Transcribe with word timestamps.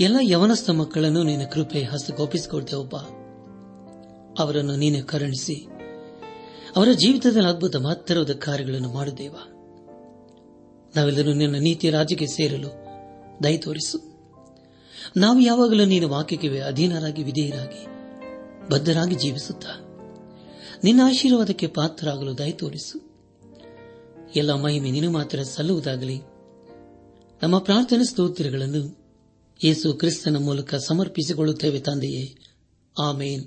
ಎಲ್ಲ 0.00 0.16
ಯವನಸ್ಥ 0.20 0.70
ಮಕ್ಕಳನ್ನು 0.70 1.22
ನಿನ್ನ 1.22 1.44
ಕೃಪೆ 1.44 1.82
ಹಸ್ತಗೋಪಿಸಿಕೊಡ್ತೇವಪ್ಪ 1.82 2.96
ಅವರನ್ನು 4.40 4.76
ನೀನೆ 4.76 5.00
ಕರುಣಿಸಿ. 5.02 5.66
ಅವರ 6.76 6.88
ಜೀವಿತದಲ್ಲಿ 6.92 7.48
ಅದ್ಭುತ 7.48 7.76
ಮಹತ್ತರವಾದ 7.76 8.30
ಕಾರ್ಯಗಳನ್ನು 8.30 8.92
ಮಾಡುದೇವ 8.92 9.34
ನಾವೆಲ್ಲರೂ 10.96 11.32
ನಿನ್ನ 11.32 11.56
ನೀತಿ 11.56 11.90
ರಾಜ್ಯಕ್ಕೆ 11.90 12.26
ಸೇರಲು 12.26 12.68
ದಯ 13.44 13.56
ತೋರಿಸು. 13.56 13.98
ನಾವು 15.16 15.40
ಯಾವಾಗಲೂ 15.40 15.84
ನೀನು 15.84 16.08
ವಾಕ್ಯಕ್ಕೆ 16.08 16.60
ಅಧೀನರಾಗಿ, 16.60 17.22
ವಿಧೇಯರಾಗಿ, 17.22 17.86
ಬದ್ಧರಾಗಿ 18.70 19.14
ಜೀವಿಸುತ್ತಾ. 19.14 19.68
ನಿನ್ನ 20.84 21.00
ಆಶೀರ್ವಾದಕ್ಕೆ 21.04 21.66
ಪಾತ್ರರಾಗಲು 21.66 22.38
ದಯ 22.38 22.50
ತೋರಿಸು. 22.50 23.10
ಎಲ್ಲ 24.36 24.52
ಮಹಿಮೆ 24.52 24.90
ನೀನು 24.90 25.10
ಮಾತ್ರ 25.10 25.42
ಸಲ್ಲುವುದಾಗಲಿ. 25.42 26.20
ನಮ್ಮ 27.42 27.58
ಪ್ರಾರ್ಥನೆ 27.58 28.04
ಸ್ತೋತ್ರಗಳನ್ನು 28.04 28.99
ಯೇಸು 29.64 29.92
ಕ್ರಿಸ್ತನ 29.92 30.36
ಮೂಲಕ 30.36 30.74
ಸಮರ್ಪಿಸಿಕೊಳ್ಳುತ್ತೇವೆ 30.74 31.80
ತಂದೆಯೇ. 31.80 32.36
ಆಮೇನ್. 33.00 33.44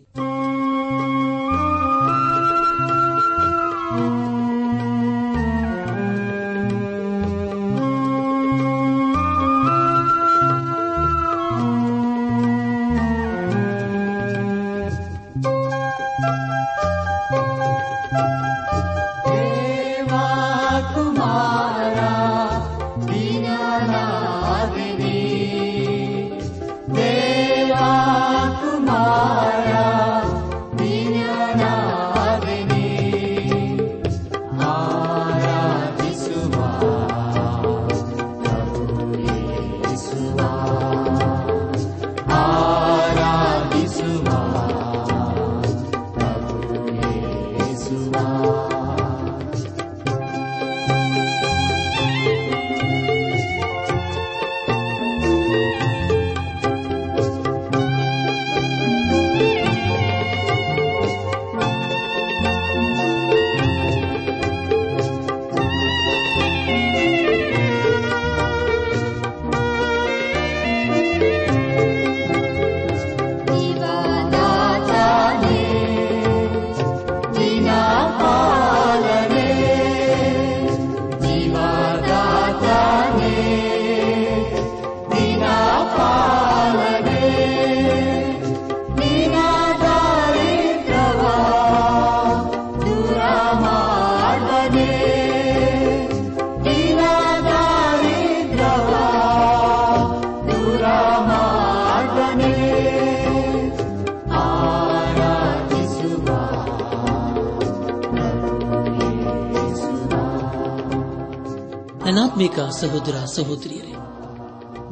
ನನ್ನಾತ್ಮಿಕ 112.57 112.81
ಸಹೋದರ 112.81 113.25
ಸಹೋದರಿಯರೇ, 113.25 113.93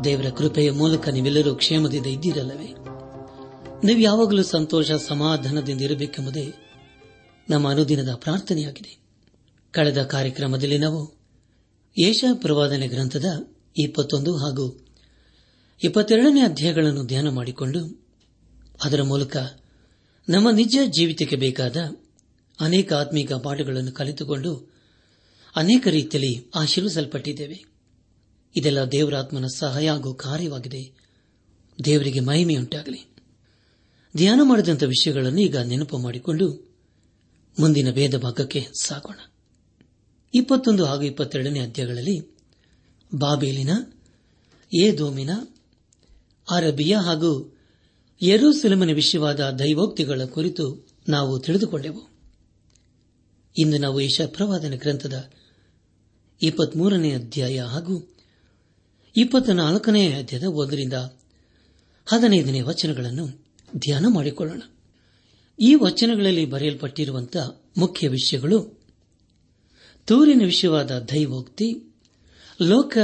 ದೇವರ 0.03 0.29
ಕೃಪೆಯ 0.29 0.71
ಮೂಲಕ 0.71 1.09
ನೀವೆಲ್ಲರೂ 1.09 1.55
ಕ್ಷೇಮದಿಂದ 1.55 2.05
ಇದ್ದೀರಲ್ಲವೇ? 2.05 2.67
ನೀವು 3.83 3.99
ಯಾವಾಗಲೂ 3.99 4.43
ಸಂತೋಷ, 4.43 4.91
ಸಮಾಧಾನದಿಂದ 4.91 5.81
ಇರಬೇಕೆಂಬುದೇ 5.81 6.53
ನಮ್ಮ 7.49 7.69
ಅನುದಿನದ 7.69 8.13
ಪ್ರಾರ್ಥನೆಯಾಗಿದೆ. 8.15 8.99
ಕಳೆದ 9.71 10.03
ಕಾರ್ಯಕ್ರಮದಲ್ಲಿ 10.03 10.77
ನಾವು 10.77 11.15
ಏಷ 11.97 12.25
ಪ್ರವಾದನೆ 12.33 12.87
ಗ್ರಂಥದ 12.87 13.25
ಇಪ್ಪತ್ತೊಂದು 13.77 14.37
ಹಾಗೂ 14.37 14.87
ಇಪ್ಪತ್ತೆರಡನೇ 15.83 16.41
ಅಧ್ಯಾಯಗಳನ್ನು 16.41 17.03
ಧ್ಯಾನ 17.03 17.29
ಮಾಡಿಕೊಂಡು 17.29 18.01
ಅದರ 18.85 19.01
ಮೂಲಕ 19.01 19.37
ನಮ್ಮ 20.29 20.49
ನಿಜ 20.49 20.77
ಜೀವಿತಕ್ಕೆ 20.85 21.35
ಬೇಕಾದ 21.35 21.77
ಅನೇಕ 22.61 22.93
ಆತ್ಮೀಕ 22.93 23.33
ಪಾಠಗಳನ್ನು 23.33 23.91
ಕಲಿತುಕೊಂಡು 23.91 24.70
ಅನೇಕ 25.55 25.87
ರೀತಿಯಲ್ಲಿ 25.87 26.49
ಆಶೀರ್ವಿಸಲ್ಪಟ್ಟಿದ್ದೇವೆ. 26.55 27.65
ಇದೆಲ್ಲ 28.55 28.83
ದೇವರಾತ್ಮನ 28.83 29.45
ಸಹಾಯ 29.55 29.89
ಹಾಗೂ 29.89 30.13
ಕಾರ್ಯವಾಗಿದೆ. 30.13 30.91
ದೇವರಿಗೆ 31.85 32.19
ಮಹಿಮೆಯುಂಟಾಗಲಿ. 32.19 33.11
ಧ್ಯಾನ 34.17 34.39
ಮಾಡಿದಂಥ 34.43 34.83
ವಿಷಯಗಳನ್ನು 34.83 35.41
ಈಗ 35.41 35.57
ನೆನಪು 35.57 35.97
ಮಾಡಿಕೊಂಡು 35.97 36.71
ಮುಂದಿನ 37.59 37.91
ಭೇದ 37.91 38.17
ಭಾಗಕ್ಕೆ 38.17 38.67
ಸಾಗೋಣ. 38.81 39.19
ಇಪ್ಪತ್ತೊಂದು 40.33 40.85
ಹಾಗೂ 40.85 41.01
ಇಪ್ಪತ್ತೆರಡನೇ 41.01 41.59
ಅಧ್ಯಾಯಗಳಲ್ಲಿ 41.59 42.35
ಬಾಬೇಲಿನ, 43.15 43.69
ಏದೋಮಿನ, 44.83 45.29
ಅರಬಿಯಾ 46.51 47.01
ಹಾಗೂ 47.01 47.57
ಯರೂಸೆಲಮನ 48.21 48.91
ವಿಷಯವಾದ 48.91 49.49
ದೈವೋಕ್ತಿಗಳ 49.49 50.21
ಕುರಿತು 50.25 50.87
ನಾವು 51.09 51.39
ತಿಳಿದುಕೊಂಡೆವು. 51.39 52.09
ಇಂದು 53.57 53.77
ನಾವು 53.77 54.01
ಯಶಪ್ರವಾದನ 54.01 54.73
ಗ್ರಂಥದ 54.75 55.31
ಇಪ್ಪತ್ಮೂರನೇ 56.41 57.11
ಅಧ್ಯಾಯ 57.13 57.61
ಹಾಗೂ 57.61 58.15
ಇಪ್ಪತ್ತ 59.17 59.49
ನಾಲ್ಕನೇ 59.49 60.13
ಅಧ್ಯಾಯದ 60.13 60.43
ಒಂದರಿಂದ 60.43 60.93
ಹದಿನೈದನೇ 62.05 62.61
ವಚನಗಳನ್ನು 62.61 63.27
ಧ್ಯಾನ 63.77 64.05
ಮಾಡಿಕೊಳ್ಳೋಣ. 64.09 64.61
ಈ 65.59 65.75
ವಚನಗಳಲ್ಲಿ 65.75 66.45
ಬರೆಯಲ್ಪಟ್ಟಿರುವಂತಹ 66.45 67.61
ಮುಖ್ಯ 67.77 68.07
ವಿಷಯಗಳು 68.07 68.81
ತೂರಿನ 70.05 70.41
ವಿಷಯವಾದ 70.45 70.99
ದೈವೋಕ್ತಿ, 70.99 71.95
ಲೋಕ 72.61 72.97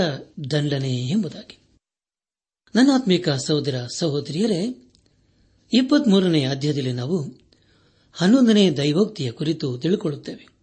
ದಂಡನೆ 0.51 0.95
ಎಂಬುದಾಗಿ. 0.95 1.59
ನನ್ನಾತ್ಮಿಕ 2.75 3.29
ಸಹೋದರ 3.29 3.87
ಸಹೋದರಿಯರೇ, 3.95 4.91
ಇಪ್ಪತ್ಮೂರನೇ 5.73 6.45
ಅಧ್ಯಾಯದಲ್ಲಿ 6.45 6.93
ನಾವು 6.93 7.37
ಹನ್ನೊಂದನೇ 8.13 8.71
ದೈವೋಕ್ತಿಯ 8.71 9.31
ಕುರಿತು 9.31 9.77
ತಿಳಿದುಕೊಳ್ಳುತ್ತೇವೆ 9.77 10.56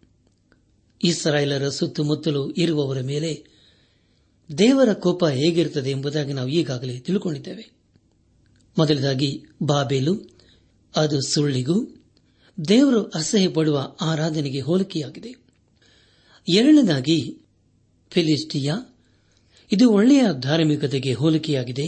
ಇಸ್ರಾಯೇಲರ 1.02 1.68
ಸುತ್ತಮುತ್ತಲು 1.68 2.50
ಇರುವವರ 2.50 3.00
ಮೇಲೆ 3.00 3.44
ದೇವರ 4.58 4.92
ಕೋಪ 4.92 5.24
ಹೇಗಿರುತ್ತದೆ 5.26 5.90
ಎಂಬುದಾಗಿ 5.90 6.32
ನಾವು 6.32 6.48
ಈಗಾಗಲೇ 6.48 6.98
ತಿಳ್ಕೊಂಡಿದ್ದೇವೆ. 6.98 7.70
ಮೊದಲದಾಗಿ 8.78 9.44
ಬಾಬೇಲು, 9.62 10.38
ಅದು 10.96 11.20
ಸುಳ್ಳಿಗೂ, 11.20 12.04
ದೇವರು 12.68 13.02
ಅಸಹ್ಯ 13.02 13.48
ಪಡುವ 13.48 13.96
ಆರಾಧನೆಗೆ 14.00 14.60
ಹೋಲಿಕೆಯಾಗಿದೆ. 14.60 15.34
ಎರಡನೇದಾಗಿ 16.48 17.38
ಫಿಲಿಸ್ಟಿಯಾ 18.10 18.96
ಇದು 19.72 19.90
ಒಳ್ಳೆಯ 19.90 20.22
ಧಾರ್ಮಿಕತೆಗೆ 20.40 21.14
ಹೋಲಿಕೆಯಾಗಿದೆ. 21.14 21.86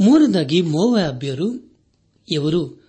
ಮೂರನೇದಾಗಿ 0.00 0.62
ಮೋವಾಬ್ಯರು, 0.62 1.78
ಇವರು 2.30 2.84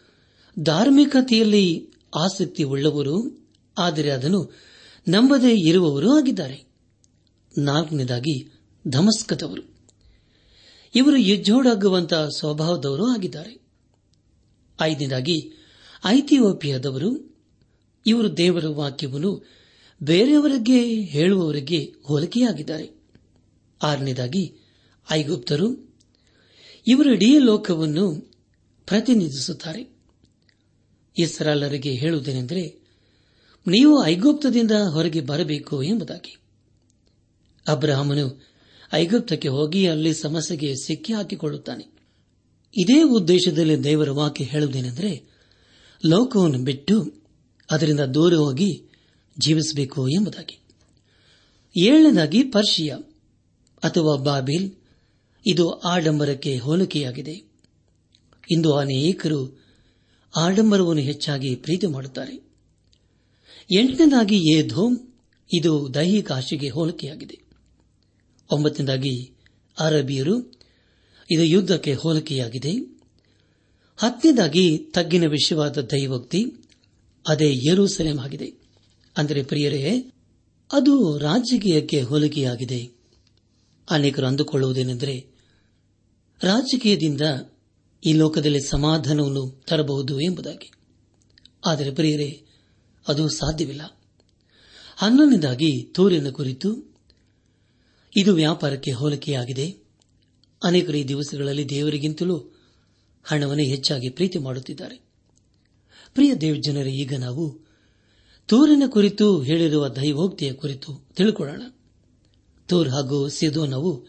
ಧಾರ್ಮಿಕತೆಯಲ್ಲಿ 0.59 1.89
ಆಸಕ್ತಿ 2.15 2.63
ಉಳ್ಳವರು 2.63 3.47
ಆದರೆ 3.77 4.09
ಅದನ್ನು 4.09 4.65
ನಂಬದೇ 5.07 5.55
ಇರುವವರೂ 5.55 6.17
ಆಗಿದ್ದಾರೆ. 6.17 6.65
ನಾಲ್ಕನೇದಾಗಿ 7.57 8.51
ಧಮಸ್ಕದವರು. 8.87 9.75
ಇವರು 10.95 11.17
ಯಜ್ಜೋಡಾಗುವಂತಹ 11.17 12.29
ಸ್ವಭಾವದವರು 12.29 13.07
ಆಗಿದ್ದಾರೆ. 13.07 13.61
ಐದನೇದಾಗಿ 14.81 15.51
ಐತಿಯೋಪಿಯಾದವರು. 16.05 17.37
ಇವರು 18.05 18.37
ದೇವರ 18.37 18.67
ವಾಕ್ಯವನ್ನು 18.67 19.49
ಬೇರೆಯವರಿಗೆ 20.03 21.01
ಹೇಳುವವರಿಗೆ 21.01 21.93
ಹೋಲಿಕೆಯಾಗಿದ್ದಾರೆ. 22.03 23.03
ಆರನೇದಾಗಿ 23.83 24.57
ಐಗುಪ್ತರು. 25.11 25.95
ಇವರು 26.87 27.13
ಇಡೀ 27.13 27.39
ಲೋಕವನ್ನು 27.39 28.33
ಪ್ರತಿನಿಧಿಸುತ್ತಾರೆ. 28.85 29.97
ಇಸ್ರಾಲರಿಗೆ 31.17 31.91
ಹೇಳುವುದೇನೆಂದರೆ 31.91 32.84
ನೀವು 33.67 34.05
ಐಗುಪ್ತದಿಂದ 34.05 34.71
ಹೊರಗೆ 34.71 35.21
ಬರಬೇಕು 35.21 35.83
ಎಂಬುದಾಗಿ. 35.83 36.37
ಅಬ್ರಹಾಮನು 37.67 38.45
ಐಗುಪ್ತಕ್ಕೆ 38.93 39.47
ಹೋಗಿ 39.47 39.87
ಅಲ್ಲಿ 39.87 40.13
ಸಮಸ್ಯೆಗೆ 40.13 40.75
ಸಿಕ್ಕಿ 40.75 41.13
ಹಾಕಿಕೊಳ್ಳುತ್ತಾನೆ. 41.13 41.95
ಇದೇ 42.77 43.03
ಉದ್ದೇಶದಲ್ಲಿ 43.03 43.83
ದೇವರ 43.83 44.11
ವಾಕ್ಯ 44.11 44.45
ಹೇಳುವುದೇನೆಂದರೆ, 44.45 45.23
ಲೋಕವನ್ನು 46.05 46.59
ಬಿಟ್ಟು 46.59 47.13
ಅದರಿಂದ 47.71 47.99
ದೂರ 47.99 48.33
ಹೋಗಿ 48.33 48.83
ಜೀವಿಸಬೇಕು 49.39 50.09
ಎಂಬುದಾಗಿ. 50.09 50.59
ಏಳನೇದಾಗಿ 51.77 52.43
ಪರ್ಷಿಯಾ 52.43 52.97
ಅಥವಾ 53.83 54.15
ಬಾಬಿಲ್, 54.15 54.71
ಇದು 55.45 55.69
ಆಡಂಬರಕ್ಕೆ 55.71 56.57
ಹೋಲಿಕೆಯಾಗಿದೆ. 56.57 57.51
ಇಂದು 58.51 58.73
ಅನೇಕರು 58.73 59.65
ಆಡಂಬರವನ್ನು 60.35 61.01
ಹೆಚ್ಚಾಗಿ 61.01 61.55
ಪ್ರೀತಿ 61.55 61.87
ಮಾಡುತ್ತಾರೆ. 61.87 62.44
ಎಂಟನೇದಾಗಿ 63.71 64.57
ಏಧೋಮ್ 64.57 64.97
ಇದು 65.53 65.93
ದೈಹಿಕ 65.93 66.31
ಆಶೆಗೆ 66.31 66.69
ಹೋಲಿಕೆಯಾಗಿದೆ. 66.69 67.39
ಒಂಬತ್ತನೇದಾಗಿ 68.51 69.31
ಅರಬಿಯರು, 69.79 70.51
ಇದು 71.31 71.43
ಯುದ್ಧಕ್ಕೆ 71.43 71.93
ಹೋಲಿಕೆಯಾಗಿದೆ. 71.93 72.71
ಹತ್ತನೇದಾಗಿ 73.97 74.77
ತಗ್ಗಿನ 74.77 75.25
ವಿಷಯವಾದ 75.25 75.77
ದೈವೋಕ್ತಿ, 75.77 76.45
ಅದೇ 77.27 77.53
ಯರೂಸಲೇಮ್ 77.71 78.19
ಆಗಿದೆ. 78.19 78.53
ಅಂದರೆ 79.17 79.43
ಪ್ರಿಯರೇ, 79.43 80.11
ಅದು 80.71 81.17
ರಾಜಕೀಯಕ್ಕೆ 81.17 82.01
ಹೋಲಿಕೆಯಾಗಿದೆ. 82.01 82.89
ಅನೇಕರು 83.89 84.27
ಅಂದುಕೊಳ್ಳುವುದೇನೆಂದರೆ, 84.27 85.25
ರಾಜಕೀಯದಿಂದ 86.43 87.21
ಈ 88.05 88.13
ಲೋಕದಲ್ಲಿ 88.13 88.69
ಸಮಾಧಾನವನ್ನು 88.69 89.63
ತರಬಹುದು 89.67 90.19
ಎಂಬುದಾಗಿ. 90.19 90.71
ಆದರೆ 91.65 91.91
ಪ್ರಿಯರೇ 91.91 92.44
ಅದು 93.07 93.29
ಸಾಧ್ಯವಿಲ್ಲ. 93.29 94.01
ಹನ್ನೊಂದನೇದಾಗಿ 94.97 95.83
ತೂರಿನ 95.83 96.29
ಕುರಿತು, 96.29 96.95
ಇದು 98.17 98.33
ವ್ಯಾಪಾರಕ್ಕೆ 98.33 98.91
ಹೋಲಿಕೆಯಾಗಿದೆ. 98.91 99.77
ಅನೇಕರು 100.63 100.97
ಈ 100.97 101.03
ದಿವಸಗಳಲ್ಲಿ 101.03 101.69
ದೇವರಿಗಿಂತಲೂ 101.69 102.55
ಹಣವನ್ನೇ 103.23 103.63
ಹೆಚ್ಚಾಗಿ 103.63 104.09
ಪ್ರೀತಿ 104.09 104.39
ಮಾಡುತ್ತಿದ್ದಾರೆ. 104.39 104.95
ಪ್ರಿಯ 106.13 106.35
ದೇವಜನರೇ 106.35 106.91
ಈಗ 106.91 107.13
ನಾವು 107.13 107.65
ತೂರಿನ 108.47 108.83
ಕುರಿತು 108.87 109.41
ಹೇಳಿರುವ 109.41 109.87
ದೈವೋಕ್ತಿಯ 109.87 110.53
ಕುರಿತು 110.53 111.07
ತಿಳ್ಕೊಳ್ಳೋಣ. 111.15 111.61
ತೂರ್ 112.67 112.89
ಹಾಗೂ 112.89 113.29
ಸಿದೋನವು 113.29 114.07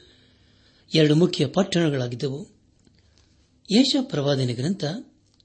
ಎರಡು 0.95 1.15
ಮುಖ್ಯ 1.15 1.47
ಪಟ್ಟಣಗಳಾಗಿದ್ದವು. 1.47 2.49
ಯಶ 3.73 3.97
ಪ್ರವಾದನೆ 4.03 4.55
ಗ್ರಂಥ 4.55 4.85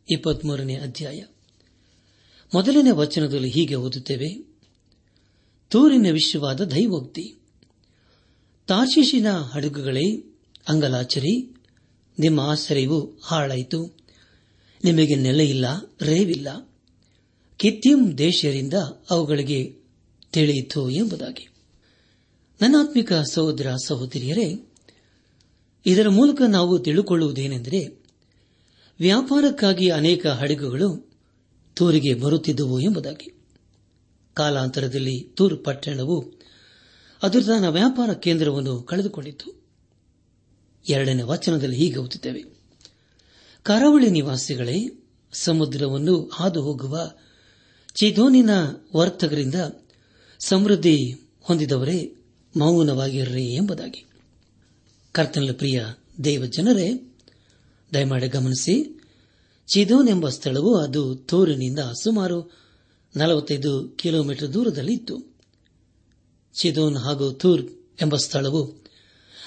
ಇಪ್ಪತ್ಮೂರನೇ 0.09 0.75
ಅಧ್ಯಾಯ. 0.75 1.23
ಮೊದಲನೇ 2.53 2.91
ವಚನದಲ್ಲಿ 2.91 3.49
ಹೀಗೆ 3.49 3.75
ಓದುತ್ತೇವೆ. 3.75 4.45
ತೂರಿನ 5.69 6.07
ವಿಶ್ವವಾದ 6.11 6.61
ದೈವೋಕ್ತಿ. 6.61 7.35
ತಾರ್ಶಿಶಿನ 8.67 9.31
ಹಡಗುಗಳೇ, 9.31 10.15
ಅಂಗಲಾಚರಿ, 10.67 11.55
ನಿಮ್ಮ 12.19 12.39
ಆಶ್ರಯವು 12.39 13.19
ಹಾಳಾಯಿತು. 13.23 13.97
ನಿಮಗೆ 14.83 15.15
ನೆಲೆಯಿಲ್ಲ, 15.15 15.65
ರೇವಿಲ್ಲ. 16.01 16.69
ಕಿತ್ತಿಂ 17.57 18.17
ದೇಶರಿಂದ 18.17 18.73
ಅವುಗಳಿಗೆ 19.09 19.79
ತಿಳಿಯಿತು 20.31 20.89
ಎಂಬುದಾಗಿ. 20.89 21.47
ನನ್ನಾತ್ಮಿಕ 22.61 23.13
ಸಹೋದರ 23.13 23.75
ಸಹೋದರಿಯರೇ, 23.85 24.69
ಇದರ 25.85 26.09
ಮೂಲಕ 26.09 26.41
ನಾವು 26.41 26.79
ತಿಳುಕೊಳ್ಳುವುದೇನೆಂದರೆ, 26.79 28.03
ವ್ಯಾಪಾರಕ್ಕಾಗಿ 28.99 29.89
ಅನೇಕ 29.89 30.27
ಹಡಗುಗಳು 30.27 31.10
ತೂರಿಗೆ 31.75 32.13
ಬರುತ್ತಿದ್ದುವು 32.13 32.79
ಎಂಬುದಾಗಿ. 32.79 33.33
ಕಾಲಾಂತರದಲ್ಲಿ 34.33 35.21
ತೂರು 35.21 35.57
ಪಟ್ಟಣವು 35.57 36.41
ಅದರ 37.23 37.39
ತನ್ನ 37.39 37.67
ವ್ಯಾಪಾರ 37.67 38.13
ಕೇಂದ್ರವನ್ನು 38.13 38.81
ಕಳೆದುಕೊಂಡಿತು 38.81 39.61
ಎರಡನೇ 40.89 41.21
ವಚನದಲ್ಲಿ 41.21 41.75
ಹೀಗೆ 41.75 41.97
ಓದುತ್ತೇವೆ. 41.97 42.45
ಕರಾವಳಿ 43.63 44.09
ನಿವಾಸಿಗಳೇ, 44.09 45.07
ಸಮುದ್ರವನ್ನು 45.33 46.29
ಹಾದು 46.33 46.61
ಹೋಗುವ 46.61 47.11
ಚಿದೋನಿನ 47.93 48.49
ವರ್ತಕರಿಂದ 48.95 49.55
ಸಮೃದ್ಧಿ 50.39 51.11
ಹೊಂದಿದವರೇ 51.41 52.15
ಮೌನವಾಗಿರ್ರಿ 52.57 53.53
ಎಂಬುದಾಗಿ. 53.53 54.05
ಕರ್ತನ 55.11 55.49
ಪ್ರಿಯ 55.51 55.85
ದೇವ 56.23 56.45
ಜನರೇ 56.45 57.15
ದಯಮಾಡಿ 57.93 58.27
ಗಮನಿಸಿ 58.27 59.00
ಚಿದೋನ್ 59.73 60.09
ಎಂಬ 60.09 60.29
ಸ್ಥಳವು 60.29 60.77
ಅದು 60.77 61.15
ತೋರಿನಿಂದ 61.15 61.79
ಸುಮಾರು 61.79 62.51
ನಲವತ್ತೈದು 63.15 63.93
ಕಿಲೋಮೀಟರ್ 63.97 64.53
ದೂರದಲ್ಲಿತ್ತು. 64.53 65.35
ಚಿದೋನ್ 66.53 66.97
ಹಾಗೂ 66.97 67.31
ತೂರ್ 67.31 67.61
ಎಂಬ 68.01 68.15
ಸ್ಥಳವು 68.15 68.65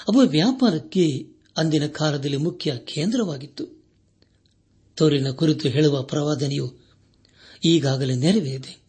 ಅವು 0.07 0.19
ವ್ಯಾಪಾರಕ್ಕೆ 0.19 1.27
ಅಂದಿನ 1.57 1.87
ಕಾಲದಲ್ಲಿ 1.87 2.37
ಮುಖ್ಯ 2.37 2.77
ಕೇಂದ್ರವಾಗಿತ್ತು. 2.85 3.83
ತೋರಿನ 4.95 5.29
ಕುರಿತು 5.29 5.69
ಹೇಳುವ 5.69 6.03
ಪ್ರವಾದನೆಯು 6.03 6.73
ಈಗಾಗಲೇ 7.65 8.15
ನೆರವೇರಿದೆ. 8.15 8.83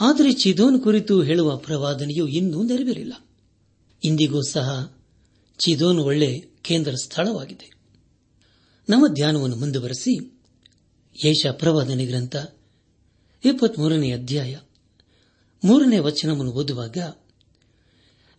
ಆದರೆ 0.00 0.32
ಚಿದೋನ್ 0.32 0.82
ಕುರಿತು 0.82 1.22
ಹೇಳುವ 1.22 1.56
ಪ್ರವಾದನೆಯು 1.56 2.26
ಇನ್ನೂ 2.26 2.62
ನೆರವೇರಿಲ್ಲ. 2.62 3.12
ಇಂದಿಗೂ 4.04 4.42
ಸಹ 4.42 4.98
ಚಿದೋನ್ 5.58 5.98
ಒಳ್ಳೆ 5.98 6.44
ಕೇಂದ್ರ 6.62 6.92
ಸ್ಥಳವಾಗಿದೆ. 7.02 7.79
ನಮ್ಮ 8.90 9.06
ಧ್ಯಾನವನ್ನು 9.08 9.56
ಮುಂದುವರೆಸಿ 9.56 10.42
ಯೇಷ 11.24 11.46
ಪ್ರವಾದನೆ 11.46 12.06
ಗ್ರಂಥ 12.06 12.36
ಇಪ್ಪತ್ಮೂರನೇ 13.44 14.12
ಅಧ್ಯಾಯ 14.12 14.58
ಮೂರನೇ 15.64 15.98
ವಚನವನ್ನು 15.98 16.52
ಓದುವಾಗ 16.52 16.96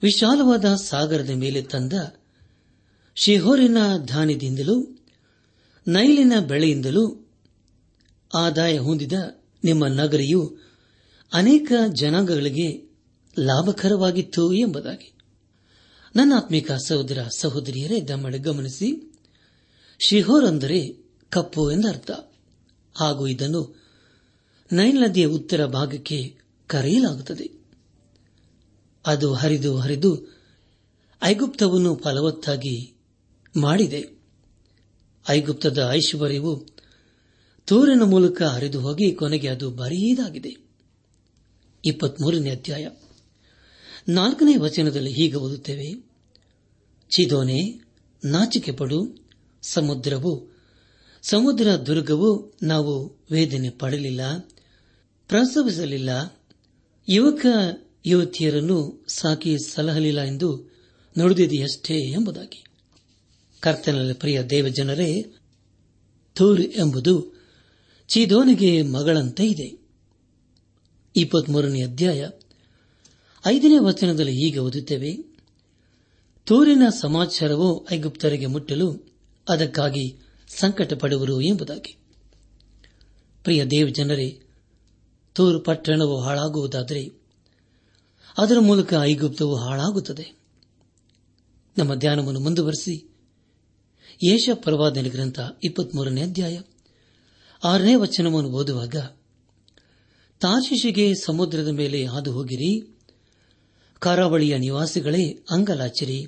ವಿಶಾಲವಾದ 0.03 0.75
ಸಾಗರದ 0.75 1.29
ಮೇಲೆ 1.29 1.61
ತಂದ 1.61 1.93
ಶಿಹೋರಿನ 3.15 3.77
ಧಾನ್ಯದಿಂದಲೂ 4.05 5.05
ನೈಲಿನ 5.87 6.33
ಬೆಳೆಯಿಂದಲೂ 6.47 7.31
ಆದಾಯ 8.35 8.79
ಹೊಂದಿದ 8.79 9.13
ನಿಮ್ಮ 9.63 9.87
ನಗರಿಯು 9.87 10.57
ಅನೇಕ 11.33 11.71
ಜನಾಂಗಗಳಿಗೆ 11.93 12.97
ಲಾಭಕರವಾಗಿತ್ತು 13.39 14.53
ಎಂಬುದಾಗಿ. 14.53 15.17
ನನ್ನ 16.15 16.33
ಆತ್ಮಿಕ 16.35 16.71
ಸಹೋದರ 16.71 17.27
ಸಹೋದರಿಯರೇ 17.37 18.01
ದಮ್ಮಳೆ 18.01 18.37
ಗಮನಿಸಿ. 18.37 19.10
ಶಿಹೋರ್ 20.07 20.45
ಅಂದರೆ 20.45 20.97
ಕಪ್ಪು 21.29 21.71
ಎಂದರ್ಥ. 21.71 22.11
ಹಾಗೂ 22.95 23.27
ಇದನ್ನು 23.27 23.81
ನೈಲ್ 24.71 25.01
ನದಿಯ 25.01 25.25
ಉತ್ತರ 25.25 25.65
ಭಾಗಕ್ಕೆ 25.65 26.37
ಕರೆಯಲಾಗುತ್ತದೆ. 26.67 27.51
ಅದು 29.05 29.33
ಹರಿದು 29.33 29.77
ಹರಿದು 29.77 30.39
ಐಗುಪ್ತವನ್ನು 31.23 31.95
ಫಲವತ್ತಾಗಿ 31.95 32.93
ಮಾಡಿದೆ. 33.57 34.09
ಐಗುಪ್ತದ 35.29 35.89
ಐಶ್ವರ್ಯವು 35.91 36.65
ತೋರಿನ 37.65 38.03
ಮೂಲಕ 38.03 38.41
ಹರಿದು 38.41 38.79
ಹೋಗಿ 38.79 39.11
ಕೊನೆಗೆ 39.11 39.47
ಅದು 39.47 39.71
ಬರೀದಾಗಿದೆ 39.71 40.57
ಇಪ್ಪತ್ಮೂರನೇ 41.85 42.49
ಅಧ್ಯಾಯ. 42.49 42.87
ನಾಲ್ಕನೇ 44.09 44.55
ವಚನದಲ್ಲಿ 44.55 45.13
ಹೀಗೆ 45.13 45.35
ಓದುತ್ತೇವೆ. 45.35 45.93
ಚಿದೋನೆ 47.09 47.85
ನಾಚಿಕೆ 48.25 48.71
ಪಡು 48.71 49.30
ಸಮುದ್ರವು. 49.61 50.51
ಸಮುದ್ರ 51.21 51.75
ದುರ್ಗವು 51.75 52.53
ನಾವು 52.63 53.17
ವೇದನೆ 53.31 53.69
ಪಡಲಿಲ್ಲ 53.69 54.37
ಪ್ರಸವಿಸಲಿಲ್ಲ 55.27 56.39
ಯುವಕ 57.09 57.45
ಯುವತಿಯರನ್ನು 58.05 59.05
ಸಾಕಿ 59.07 59.57
ಸಲಹಲಿಲ್ಲ 59.57 60.21
ಎಂದು 60.21 60.71
ನುಡಿದಿದೆಯಷ್ಟೇ 61.19 61.97
ಎಂಬುದಾಗಿ. 61.97 62.63
ಕರ್ತನಲ್ಲಿ 63.59 64.13
ಪ್ರಿಯ 64.13 64.43
ದೇವಜನರೇ, 64.43 65.21
ತೂರ್ 66.35 66.61
ಎಂಬುದು 66.61 67.41
ಚಿದೋನಿಗೆ 68.07 68.81
ಮಗಳಂತೆ 68.81 69.47
ಇದೆ. 69.47 69.79
ಇಪ್ಪತ್ಮೂರನೇ 71.15 71.83
ಅಧ್ಯಾಯ. 71.83 72.29
ಐದನೇ 73.45 73.77
ವಚನದಲ್ಲಿ 73.77 74.47
ಈಗ 74.47 74.57
ಓದುತ್ತೇವೆ, 74.57 75.17
ತೂರಿನ 76.45 76.89
ಸಮಾಚಾರವು 77.01 77.87
ಐಗುಪ್ತರಿಗೆ 77.91 78.45
ಮುಟ್ಟಲು 78.45 79.10
ಅದಕ್ಕಾಗಿ 79.49 80.19
ಸಂಕಟ 80.47 80.93
ಪಡುವರು 80.93 81.41
ಎಂಬುದಾಗಿ. 81.41 81.97
ಪ್ರಿಯ 83.43 83.65
ದೇವ 83.65 83.87
ಜನರೇ 83.87 84.41
ತೂರು 85.33 85.59
ಪಟ್ಟಣವು 85.59 86.21
ಹಾಳಾಗುವುದಾದರೆ 86.21 87.21
ಅದರ 88.37 88.59
ಮೂಲಕ 88.59 88.93
ಐಗುಪ್ತವು 89.01 89.55
ಹಾಳಾಗುತ್ತದೆ. 89.55 90.39
ನಮ್ಮ 91.77 91.95
ಧ್ಯಾನವನ್ನು 91.95 92.39
ಮುಂದುವರೆಸಿ. 92.39 93.15
ಯೇಷ 94.23 94.49
ಪರ್ವಾದ 94.53 94.97
ಗ್ರಂಥ 94.97 95.39
ಇಪ್ಪತ್ಮೂರನೇ 95.63 96.21
ಅಧ್ಯಾಯ 96.21 96.61
ಆರನೇ 97.63 97.95
ವಚನವನ್ನು 97.95 98.49
ಓದುವಾಗ 98.49 98.95
ತಾಶಿಶಿಗೆ 100.41 101.15
ಸಮುದ್ರದ 101.15 101.67
ಮೇಲೆ 101.67 102.05
ಹಾದು 102.05 102.31
ಹೋಗಿರಿ 102.31 102.97
ಕರಾವಳಿಯ 103.99 104.57
ನಿವಾಸಿಗಳೇ, 104.57 105.29
ಅಂಗಲಾಚಿರಿ. 105.51 106.25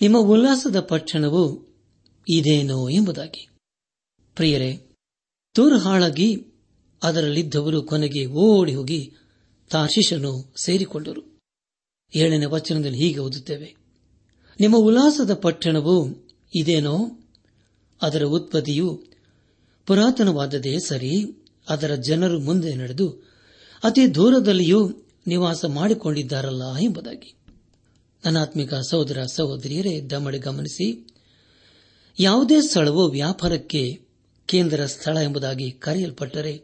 ನಿಮ್ಮ 0.00 0.18
ಉಲ್ಲಾಸದ 0.18 0.80
ಪಟ್ಟಣವು 0.80 1.71
ಇದೇನೋ 2.28 2.88
ಎಂಬುದಾಗಿ. 2.88 3.48
ಪ್ರಿಯರೇ 4.34 4.90
ತೂರು 5.54 5.78
ಹಾಳಾಗಿ 5.78 6.46
ಅದರಲ್ಲಿದ್ದವರು 7.02 7.82
ಕೊನೆಗೆ 7.82 8.26
ಓಡಿ 8.26 8.74
ಹೋಗಿ 8.74 9.12
ತಾಶಿಷನು 9.70 10.54
ಸೇರಿಕೊಂಡರು. 10.64 11.38
ಏಳನೇ 12.16 12.44
ವಚನದಲ್ಲಿ 12.44 12.98
ಹೀಗೆ 12.98 13.18
ಓದುತ್ತೇವೆ. 13.18 13.76
ನಿಮ್ಮ 14.60 14.76
ಉಲ್ಲಾಸದ 14.76 15.34
ಪಟ್ಟಣವು 15.34 16.28
ಇದೇನೋ? 16.54 17.18
ಅದರ 18.02 18.22
ಉತ್ಪತ್ತಿಯು 18.22 19.04
ಪುರಾತನವಾದದೇ 19.86 20.78
ಸರಿ, 20.78 21.44
ಅದರ 21.68 21.94
ಜನರು 21.94 22.40
ಮುಂದೆ 22.40 22.74
ನಡೆದು 22.74 23.32
ಅತಿ 23.84 24.14
ದೂರದಲ್ಲಿಯೂ 24.14 24.90
ನಿವಾಸ 25.26 25.64
ಮಾಡಿಕೊಂಡಿದ್ದಾರಲ್ಲ 25.64 26.76
ಎಂಬುದಾಗಿ. 26.76 27.34
ನನಾತ್ಮಿಕ 28.24 28.74
ಸಹೋದರ 28.74 29.22
ಸಹೋದರಿಯರೇ, 29.22 30.00
ದಮಡಿ 30.00 30.38
ಗಮನಿಸಿ. 30.38 31.11
ಯಾವುದೇ 32.20 32.60
ಸ್ಥಳವು 32.60 33.10
ವ್ಯಾಪಾರಕ್ಕೆ 33.10 34.00
ಕೇಂದ್ರ 34.46 34.86
ಸ್ಥಳ 34.86 35.16
ಎಂಬುದಾಗಿ 35.16 35.70
ಕರೆಯಲ್ಪಟ್ಟರೆ 35.70 36.62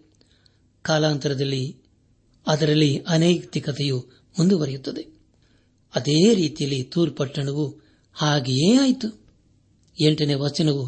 ಕಾಲಾಂತರದಲ್ಲಿ 0.82 1.76
ಅದರಲ್ಲಿ 2.46 2.98
ಅನೈತಿಕತೆಯು 2.98 4.06
ಮುಂದುವರಿಯುತ್ತದೆ. 4.38 5.02
ಅದೇ 5.94 6.34
ರೀತಿಯಲ್ಲಿ 6.34 6.82
ತೂರ್ 6.82 7.16
ಪಟ್ಟಣವು 7.16 7.82
ಹಾಗೆಯೇ 8.12 8.76
ಆಯಿತು. 8.76 9.26
ಎಂಟನೇ 10.04 10.34
ವಚನವು 10.34 10.86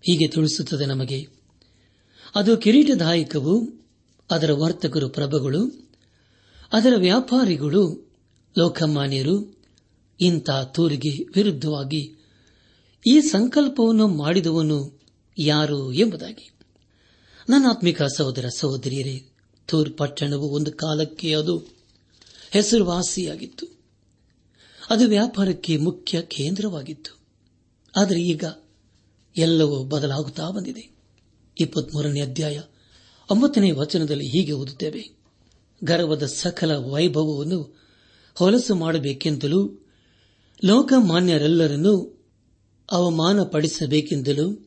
ಹೀಗೆ 0.00 0.28
ತಿಳಿಸುತ್ತದೆ 0.28 0.86
ನಮಗೆ. 0.86 1.28
ಅದು 2.34 2.56
ಕಿರೀಟದಾಯಕವು 2.56 3.68
ಅದರ 4.30 4.52
ವರ್ತಕರು 4.52 5.08
ಪ್ರಭಗಳು, 5.08 5.90
ಅದರ 6.72 6.92
ವ್ಯಾಪಾರಿಗಳು, 6.96 8.10
ಲೋಕಮಾನ್ಯರು 8.58 9.62
ಇಂಥ 10.20 10.50
ತೂರಿಗೆ 10.50 11.24
ವಿರುದ್ಧವಾಗಿ 11.24 12.19
ಈ 13.06 13.20
ಸಂಕಲ್ಪವನ್ನು 13.20 14.08
ಮಾಡಿದವನು 14.08 15.00
ಯಾರು 15.38 15.92
ಎಂಬುದಾಗಿ. 15.92 16.50
ನನ್ನಾತ್ಮಿಕ 17.48 18.02
ಸಹೋದರ 18.02 18.48
ಸಹೋದರಿಯರೇ 18.56 19.26
ತೂರ್ 19.66 19.92
ಪಟ್ಟಣವು 19.98 20.48
ಒಂದು 20.48 20.72
ಕಾಲಕ್ಕೆ 20.72 21.34
ಅದು 21.34 21.58
ಹೆಸರುವಾಸಿಯಾಗಿತ್ತು. 22.50 23.66
ಅದು 24.90 25.08
ವ್ಯಾಪಾರಕ್ಕೆ 25.08 25.76
ಮುಖ್ಯ 25.76 26.22
ಕೇಂದ್ರವಾಗಿತ್ತು. 26.22 27.18
ಆದರೆ 27.96 28.22
ಈಗ 28.22 28.44
ಎಲ್ಲವೂ 29.36 29.84
ಬದಲಾಗುತ್ತಾ 29.84 30.50
ಬಂದಿದೆ. 30.50 30.96
ಇಪ್ಪತ್ಮೂರನೇ 31.60 32.20
ಅಧ್ಯಾಯ 32.20 32.60
ಒಂಬತ್ತನೇ 33.30 33.70
ವಚನದಲ್ಲಿ 33.70 34.26
ಹೀಗೆ 34.26 34.52
ಓದುತ್ತೇವೆ. 34.52 35.10
ಗರ್ವದ 35.84 36.26
ಸಕಲ 36.26 36.76
ವೈಭವವನ್ನು 36.76 37.80
ಹೊಲಸು 38.34 38.74
ಮಾಡಬೇಕೆಂದಲೂ 38.74 39.86
ಲೋಕಮಾನ್ಯರೆಲ್ಲರನ್ನೂ 40.64 42.19
ಅವಮಾನಪಡಿಸಬೇಕೆಂದಲೂ 42.90 44.66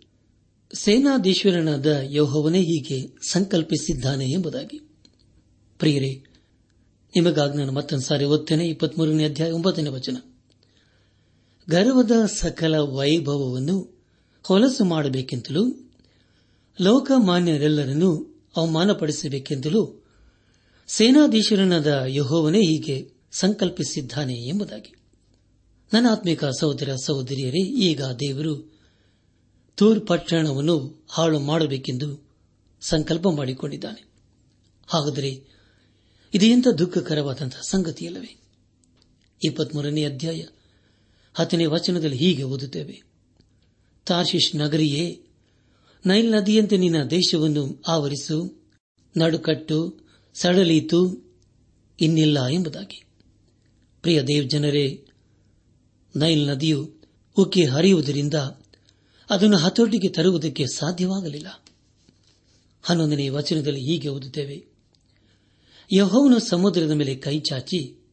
ಸೇನಾಧೀಶ್ವರನಾದ 0.73 1.99
ಯೋಹವನೇ 2.03 2.59
ಹೀಗೆ 2.59 3.15
ಸಂಕಲ್ಪಿಸಿದ್ದಾನೆ 3.29 4.25
ಎಂಬುದಾಗಿ. 4.25 4.77
ಪ್ರಿಯರೇ, 5.79 6.23
ನಿಮಗಾಗಿ 7.15 7.57
ನಾನು 7.57 7.71
ಮತ್ತೊಂದು 7.71 8.03
ಸಾರಿ 8.03 8.25
ಓದ್ತೇನೆ, 8.25 8.65
ಇಪ್ಪತ್ಮೂರನೇ 8.65 9.25
ಅಧ್ಯಾಯ 9.25 9.51
ಒಂಬತ್ತನೇ 9.51 9.89
ವಚನ. 9.89 10.17
ಗರ್ವದ 11.69 12.11
ಸಕಲ 12.25 12.75
ವೈಭವವನ್ನು 12.75 14.05
ಹೊಲಸು 14.43 14.85
ಮಾಡಬೇಕೆಂತಲೂ, 14.85 15.91
ಲೋಕಮಾನ್ಯರೆಲ್ಲರನ್ನೂ 16.81 18.41
ಅವಮಾನಪಡಿಸಬೇಕೆಂದಲೂ 18.55 20.05
ಸೇನಾಧೀಶ್ವರನಾದ 20.87 22.03
ಯಹೋವನೇ 22.07 22.59
ಹೀಗೆ 22.59 23.11
ಸಂಕಲ್ಪಿಸಿದ್ದಾನೆ 23.31 24.35
ಎಂಬುದಾಗಿ. 24.35 25.02
ನನ್ನ 25.93 26.07
ಆತ್ಮಿಕ 26.11 26.45
ಸಹೋದರ 26.45 26.95
ಸಹೋದರಿಯರೇ, 27.05 27.59
ಈಗ 27.59 28.01
ದೇವರು 28.03 28.79
ತೂರ್ 29.75 30.07
ಪಟ್ಟಣವನ್ನು 30.07 31.05
ಹಾಳು 31.09 31.39
ಮಾಡಬೇಕೆಂದು 31.39 32.29
ಸಂಕಲ್ಪ 32.81 33.27
ಮಾಡಿಕೊಂಡಿದ್ದಾನೆ. 33.27 34.05
ಹಾಗಾದರೆ 34.87 35.43
ಇದು 36.33 36.45
ಎಂಥ 36.45 36.67
ದುಃಖಕರವಾದಂತಹ 36.67 37.61
ಸಂಗತಿಯಲ್ಲವೇ? 37.69 38.41
ಇಪ್ಪತ್ಮೂರನೇ 39.43 40.05
ಅಧ್ಯಾಯ 40.05 40.43
ಹತ್ತನೇ 41.33 41.65
ವಚನದಲ್ಲಿ 41.65 42.17
ಹೀಗೆ 42.17 42.43
ಓದುತ್ತೇವೆ. 42.43 43.03
ತಾರ್ಶಿಶ್ 44.05 44.55
ನಗರಿಯೇ, 44.55 45.21
ನೈಲ್ 46.05 46.31
ನದಿಯಂತೆ 46.31 46.77
ನಿನ್ನ 46.77 47.03
ದೇಶವನ್ನು 47.03 47.83
ಆವರಿಸು, 47.87 48.63
ನಡುಕಟ್ಟು, 49.17 49.99
ಸಡಲೀತು 50.33 51.31
ಇನ್ನಿಲ್ಲ 52.01 52.47
ಎಂಬುದಾಗಿ. 52.47 53.03
ಪ್ರಿಯ 54.01 54.21
ದೇವ್ 54.21 54.49
ಜನರೇ 54.49 55.05
ನೈಲ್ 56.15 56.47
ನದಿಯು 56.47 56.93
ಉಕ್ಕಿ 57.37 57.65
ಹರಿಯುವುದರಿಂದ 57.65 58.33
ಅದನ್ನು 59.29 59.57
ಹತೋಟಿಗೆ 59.57 60.09
ತರುವುದಕ್ಕೆ 60.09 60.65
ಸಾಧ್ಯವಾಗಲಿಲ್ಲ. 60.65 61.63
ಹನ್ನೊಂದನೇ 62.83 63.29
ವಚನದಲ್ಲಿ 63.29 63.81
ಹೀಗೆ 63.81 64.07
ಓದುತ್ತೇವೆ. 64.07 64.65
ಯಹೋವನು 65.95 66.39
ಸಮುದ್ರದ 66.39 66.91
ಮೇಲೆ 66.91 67.15
ಕೈಚಾಚಿ 67.15 68.03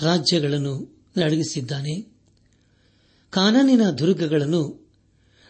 ರಾಜ್ಯಗಳನ್ನು 0.00 1.02
ನಡಗಿಸಿದ್ದಾನೆ. 1.16 2.00
ಕಾನೂನಿನ 3.30 3.90
ದುರ್ಗಗಳನ್ನು 3.90 4.90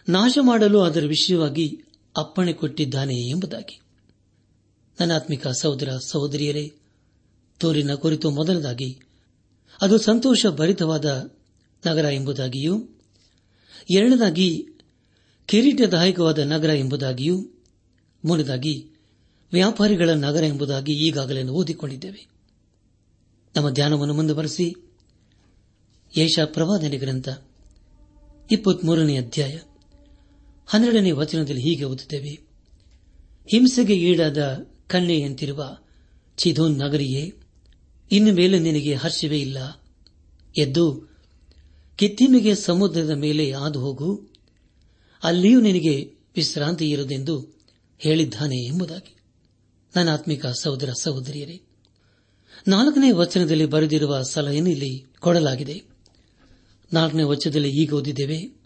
ನಾಶ 0.09 0.37
ಮಾಡಲು 0.41 0.81
ಅದರ 0.81 1.05
ವಿಷಯವಾಗಿ 1.05 1.81
ಅಪ್ಪಣೆ 2.17 2.53
ಕೊಟ್ಟಿದ್ದಾನೆ 2.53 3.15
ಎಂಬುದಾಗಿ. 3.15 3.81
ನನಾತ್ಮಿಕ 4.99 5.47
ಸಹೋದರ 5.47 5.89
ಸಹೋದರಿಯರೇ, 6.07 6.73
ತೋರಿನ 7.59 7.93
ಕುರಿತು 7.93 8.31
ಮೊದಲದಾಗಿ 8.31 8.99
ಅದು 9.81 9.97
ಸಂತೋಷ 9.97 10.45
ಭರಿತವಾದ 10.45 11.34
ನಗರ 11.85 12.05
ಎಂಬುದಾಗಿಯೂ, 12.05 12.89
ಎರಡನೇದಾಗಿ 13.89 14.67
ಕಿರೀಟದಾಯಕವಾದ 15.45 16.39
ನಗರ 16.39 16.69
ಎಂಬುದಾಗಿಯೂ, 16.69 17.49
ಮೂರನೇದಾಗಿ 18.25 18.89
ವ್ಯಾಪಾರಿಗಳ 19.51 20.09
ನಗರ 20.09 20.43
ಎಂಬುದಾಗಿ 20.43 20.93
ಈಗಾಗಲೇ 21.07 21.43
ಓದಿಕೊಂಡಿದ್ದೇವೆ. 21.43 22.27
ನಮ್ಮ 23.55 23.69
ಧ್ಯಾನವನ್ನು 23.69 24.13
ಮುಂದುವರೆಸಿ 24.13 24.75
ಯೇಷ 26.17 26.39
ಪ್ರವಾದನೆ 26.45 26.97
ಗ್ರಂಥ, 26.97 27.29
ಇಪ್ಪತ್ಮೂರನೇ 28.51 29.17
ಅಧ್ಯಾಯ, 29.17 29.59
ಹನ್ನೆರಡನೇ 30.67 31.11
ವಚನದಲ್ಲಿ 31.11 31.61
ಹೀಗೆ 31.61 31.83
ಓದುತ್ತೇವೆ. 31.83 32.39
ಹಿಂಸೆಗೆ 33.47 33.93
ಈಡಾದ 33.93 34.67
ಕಣ್ಣೆಯಂತಿರುವ 34.87 35.77
ಚಿಧೋನ್ 36.37 36.77
ನಗರಿಯೇ, 36.77 37.33
ಇನ್ನು 38.11 38.33
ಮೇಲೆ 38.33 38.59
ನಿನಗೆ 38.59 38.93
ಹರ್ಷವೇ 38.93 39.41
ಇಲ್ಲ. 39.41 39.57
ಎದ್ದು 40.57 41.14
ಕಿತ್ತಿಮೆಗೆ 41.97 42.55
ಸಮುದ್ರದ 42.55 43.09
ಮೇಲೆ 43.09 43.53
ಹಾದು 43.53 43.79
ಹೋಗು 43.79 44.29
ಅಲ್ಲಿಯೂ 45.23 45.61
ನಿನಗೆ 45.61 46.13
ವಿಶ್ರಾಂತಿ 46.35 46.89
ಇರುವುದೆಂದು 46.89 47.55
ಹೇಳಿದ್ದಾನೆ 47.99 48.65
ಎಂಬುದಾಗಿ. 48.65 49.15
ನನ್ನ 49.95 50.09
ಆತ್ಮಿಕ 50.09 50.45
ಸಹೋದರ 50.45 50.89
ಸಹೋದರಿಯರೇ, 51.01 51.61
ನಾಲ್ಕನೇ 52.67 53.11
ವಚನದಲ್ಲಿ 53.11 53.65
ಬರೆದಿರುವ 53.65 54.21
ಸಲಹೆಯನ್ನು 54.21 54.69
ಇಲ್ಲಿ 54.69 55.05
ಕೊಡಲಾಗಿದೆ. 55.19 55.83
ನಾಲ್ಕನೇ 56.93 57.23
ವಚನದಲ್ಲಿ 57.23 57.69
ಈಗ 57.69 57.93
ಓದಿದ್ದೇವೆ, 57.93 58.59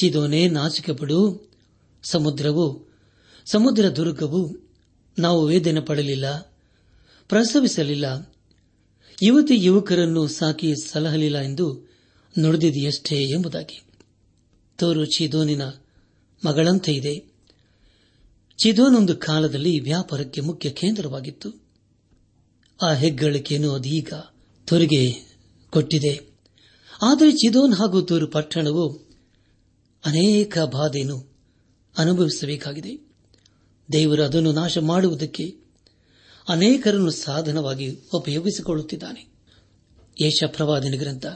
ಚಿದೋನೆ 0.00 0.48
ನಾಚಿಕೆ 0.48 0.92
ಪಡು 0.92 1.50
ಸಮುದ್ರವು, 2.02 2.88
ಸಮುದ್ರ 3.46 3.88
ದುರ್ಗವು, 3.88 4.56
ನಾವು 5.18 5.46
ವೇದನೆ 5.46 5.80
ಪಡಲಿಲ್ಲ, 5.80 6.40
ಪ್ರಸವಿಸಲಿಲ್ಲ, 7.28 8.34
ಯುವತಿ 9.22 9.54
ಯುವಕರನ್ನು 9.56 10.28
ಸಾಕಿ 10.28 10.74
ಸಲಹಲಿಲ್ಲ 10.74 11.38
ಎಂದು 11.38 11.93
ನುಡಿದಿದೆಯಷ್ಟೇ 12.38 13.16
ಎಂಬುದಾಗಿ. 13.16 13.82
ತೋರು 14.78 15.04
ಚಿದೋನಿನ 15.04 15.62
ಮಗಳಂತೆ 16.46 16.92
ಇದೆ. 16.92 17.24
ಚಿದೋನೊಂದು 18.62 19.16
ಕಾಲದಲ್ಲಿ 19.16 19.80
ವ್ಯಾಪಾರಕ್ಕೆ 19.80 20.40
ಮುಖ್ಯ 20.40 20.70
ಕೇಂದ್ರವಾಗಿತ್ತು. 20.70 21.64
ಆ 22.82 22.92
ಹೆಗ್ಗಳಿಕೆಯನ್ನು 22.92 23.72
ಅದೀಗ 23.72 24.12
ತೊರಿಗೆ 24.64 25.36
ಕೊಟ್ಟಿದೆ. 25.70 26.20
ಆದರೆ 27.02 27.32
ಚಿದೋನ್ 27.32 27.74
ಹಾಗೂ 27.74 28.02
ತೋರು 28.02 28.26
ಪಟ್ಟಣವು 28.26 29.10
ಅನೇಕ 30.04 30.58
ಬಾಧೆಯನ್ನು 30.58 31.32
ಅನುಭವಿಸಬೇಕಾಗಿದೆ. 31.98 32.96
ದೇವರು 33.92 34.22
ಅದನ್ನು 34.22 34.52
ನಾಶ 34.52 34.78
ಮಾಡುವುದಕ್ಕೆ 34.78 35.56
ಅನೇಕರನ್ನು 36.48 37.10
ಸಾಧನವಾಗಿ 37.10 37.98
ಉಪಯೋಗಿಸಿಕೊಳ್ಳುತ್ತಿದ್ದಾನೆ. 38.14 39.26
ಯೇಷ 40.20 40.44
ಗ್ರಂಥ. 40.98 41.26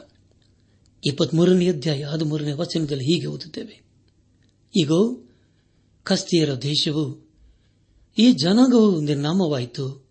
ಇಪ್ಪತ್ಮೂರನೇ 1.05 1.69
ಅಧ್ಯಾಯ 1.69 2.03
ಹದಿಮೂರನೇ 2.03 2.51
ವಚನದಲ್ಲಿ 2.51 3.03
ಹೀಗೆ 3.03 3.25
ಓದುತ್ತೇವೆ. 3.25 3.81
ಈಗ 4.81 4.91
ಕಸ್ತಿಯರ 6.03 6.53
ದೇಶವು 6.53 7.29
ಈ 8.17 8.33
ಜನಾಂಗವು 8.33 9.01
ನಿರ್ನಾಮವಾಯಿತು 9.01 10.09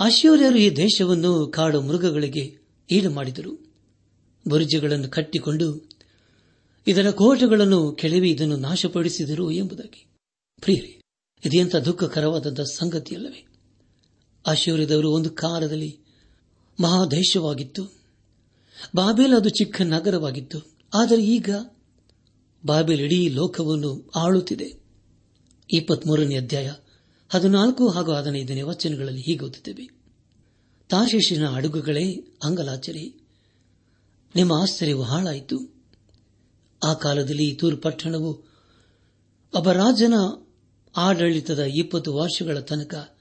ಆಶ್ಚರ್ಯರು 0.00 0.58
ಈ 0.58 0.70
ದೇಶವನ್ನು 0.70 1.46
ಕಾಡು 1.46 1.80
ಮೃಗಗಳಿಗೆ 1.80 2.58
ಈಡು 2.90 3.10
ಮಾಡಿದರು. 3.10 3.72
ಬುರುಜುಗಳನ್ನು 4.48 5.08
ಕಟ್ಟಿಕೊಂಡು 5.08 5.88
ಇದರ 6.86 7.10
ಕೋಟೆಗಳನ್ನು 7.10 7.92
ಕೆಳವಿ 7.92 8.30
ಇದನ್ನು 8.30 8.56
ನಾಶಪಡಿಸಿದರು 8.56 9.50
ಎಂಬುದಾಗಿ. 9.50 10.06
ಪ್ರಿಯರೇ 10.60 11.00
ಇದೆಂಥ 11.44 11.76
ದುಃಖಕರವಾದ 11.76 12.60
ಸಂಗತಿಯಲ್ಲವೇ? 12.60 13.46
ಆಶೂರ್ಯದವರು 14.46 15.10
ಒಂದು 15.10 15.30
ಕಾಲದಲ್ಲಿ 15.30 15.98
ಮಹಾದೇಶವಾಗಿತ್ತು. 16.80 18.03
ಬಾಬೇಲ್ 18.96 19.34
ಅದು 19.34 19.48
ಚಿಕ್ಕ 19.48 19.82
ನಗರವಾಗಿತ್ತು. 19.82 20.58
ಆದರೆ 20.94 21.24
ಈಗ 21.24 21.50
ಬಾಬೆಲ್ 22.66 23.00
ಇಡೀ 23.00 23.28
ಲೋಕವನ್ನು 23.28 24.10
ಆಳುತ್ತಿದೆ. 24.16 24.84
ಇಪ್ಪತ್ಮೂರನೇ 25.72 26.36
ಅಧ್ಯಾಯ, 26.36 26.72
ಹದಿನಾಲ್ಕು 27.28 27.88
ಹಾಗೂ 27.88 28.12
ಹದಿನೈದನೇ 28.12 28.62
ವಚನಗಳಲ್ಲಿ 28.62 29.20
ಹೀಗೆ 29.20 29.44
ಓದುತ್ತೇವೆ. 29.44 29.90
ತಾಶಿಶಿನ 30.88 31.48
ಅಡುಗುಗಳೇ 31.48 32.12
ಅಂಗಲಾಚರಿ. 32.44 33.20
ನಿಮ್ಮ 34.36 34.52
ಆಶ್ಚರ್ಯವು 34.52 35.02
ಹಾಳಾಯಿತು. 35.02 35.74
ಆ 36.84 36.94
ಕಾಲದಲ್ಲಿ 36.94 37.54
ತೂರು 37.54 37.76
ಪಟ್ಟಣವು 37.76 38.54
ಒಬ್ಬ 39.56 39.70
ರಾಜನ 39.70 40.14
ಆಡಳಿತದ 40.96 41.58
ಇಪ್ಪತ್ತು 41.58 42.14
ವರ್ಷಗಳ 42.14 42.58
ತನಕ 42.58 43.16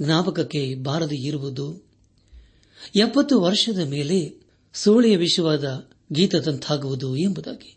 ಜ್ಞಾಪಕಕ್ಕೆ 0.00 0.74
ಬಾರದೆ 0.74 1.16
ಇರುವುದು. 1.16 1.86
ಎಪ್ಪತ್ತು 2.96 3.40
ವರ್ಷದ 3.40 3.78
ಮೇಲೆ 3.78 4.43
ಸೋಳೆಯ 4.74 5.16
ವಿಷವಾದ 5.16 5.88
ಗೀತದಂತಾಗುವುದು 6.12 7.16
ಎಂಬುದಾಗಿ. 7.16 7.76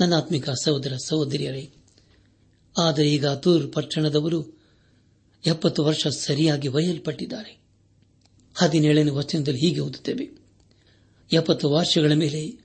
ನನ್ನಾತ್ಮಿಕ 0.00 0.50
ಸಹೋದರ 0.50 0.92
ಸಹೋದರಿಯರೇ, 1.04 1.70
ಆದರೆ 2.78 3.10
ಈಗ 3.10 3.26
ತೂರ್ 3.26 3.72
ಪಟ್ಟಣದವರು 3.72 4.58
ಎಪ್ಪತ್ತು 5.46 5.84
ವರ್ಷ 5.84 6.06
ಸರಿಯಾಗಿ 6.06 6.68
ಒಯ್ಯಲ್ಪಟ್ಟಿದ್ದಾರೆ. 6.68 7.60
ಹದಿನೇಳನೇ 8.54 9.10
ವಚನದಲ್ಲಿ 9.10 9.60
ಹೀಗೆ 9.60 9.80
ಓದುತ್ತೇವೆ. 9.80 10.38
ಎಪ್ಪತ್ತು 11.32 11.70
ವರ್ಷಗಳ 11.70 12.12
ಮೇಲೆ 12.12 12.58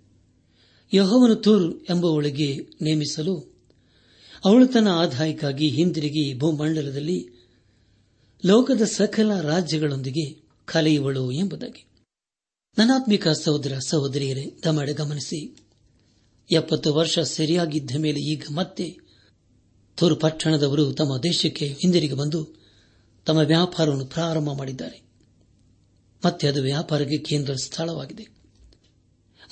ಯಹೋವನು 0.94 1.36
ತೂರ್ 1.36 1.84
ಎಂಬುವಳಿಗೆ 1.90 2.60
ನೇಮಿಸಲು 2.82 3.54
ಅವಳು 4.46 4.68
ತನ್ನ 4.68 4.88
ಆದಾಯಕ್ಕಾಗಿ 4.88 5.70
ಹಿಂದಿರುಗಿ 5.70 6.40
ಭೂಮಂಡಲದಲ್ಲಿ 6.40 7.30
ಲೋಕದ 8.46 8.82
ಸಕಲ 8.82 9.42
ರಾಜ್ಯಗಳೊಂದಿಗೆ 9.42 10.44
ಕಲೆಯುವಳು 10.66 11.32
ಎಂಬುದಾಗಿ. 11.32 11.93
ನನಾತ್ಮಿಕ 12.78 13.28
ಸಹೋದರ 13.28 13.80
ಸಹೋದರಿಯರೇ, 13.88 14.60
ದಮಡ 14.66 14.90
ಗಮನಿಸಿ. 14.90 15.58
ಎಪ್ಪತ್ತು 16.52 16.94
ವರ್ಷ 16.94 17.20
ಸರಿಯಾಗಿದ್ದ 17.20 17.96
ಮೇಲೆ 17.98 18.20
ಈಗ 18.20 18.44
ಮತ್ತೆ 18.56 18.98
ತೂರು 19.98 20.16
ಪಟ್ಟಣದವರು 20.16 20.94
ತಮ್ಮ 20.94 21.18
ದೇಶಕ್ಕೆ 21.18 21.68
ಹಿಂದಿರುಗಿ 21.68 22.14
ಬಂದು 22.14 22.48
ತಮ್ಮ 23.26 23.40
ವ್ಯಾಪಾರವನ್ನು 23.40 24.06
ಪ್ರಾರಂಭ 24.06 24.52
ಮಾಡಿದ್ದಾರೆ. 24.52 25.02
ಮತ್ತೆ 26.26 26.48
ಅದು 26.48 26.62
ವ್ಯಾಪಾರಕ್ಕೆ 26.62 27.18
ಕೇಂದ್ರ 27.18 27.54
ಸ್ಥಳವಾಗಿದೆ. 27.64 28.28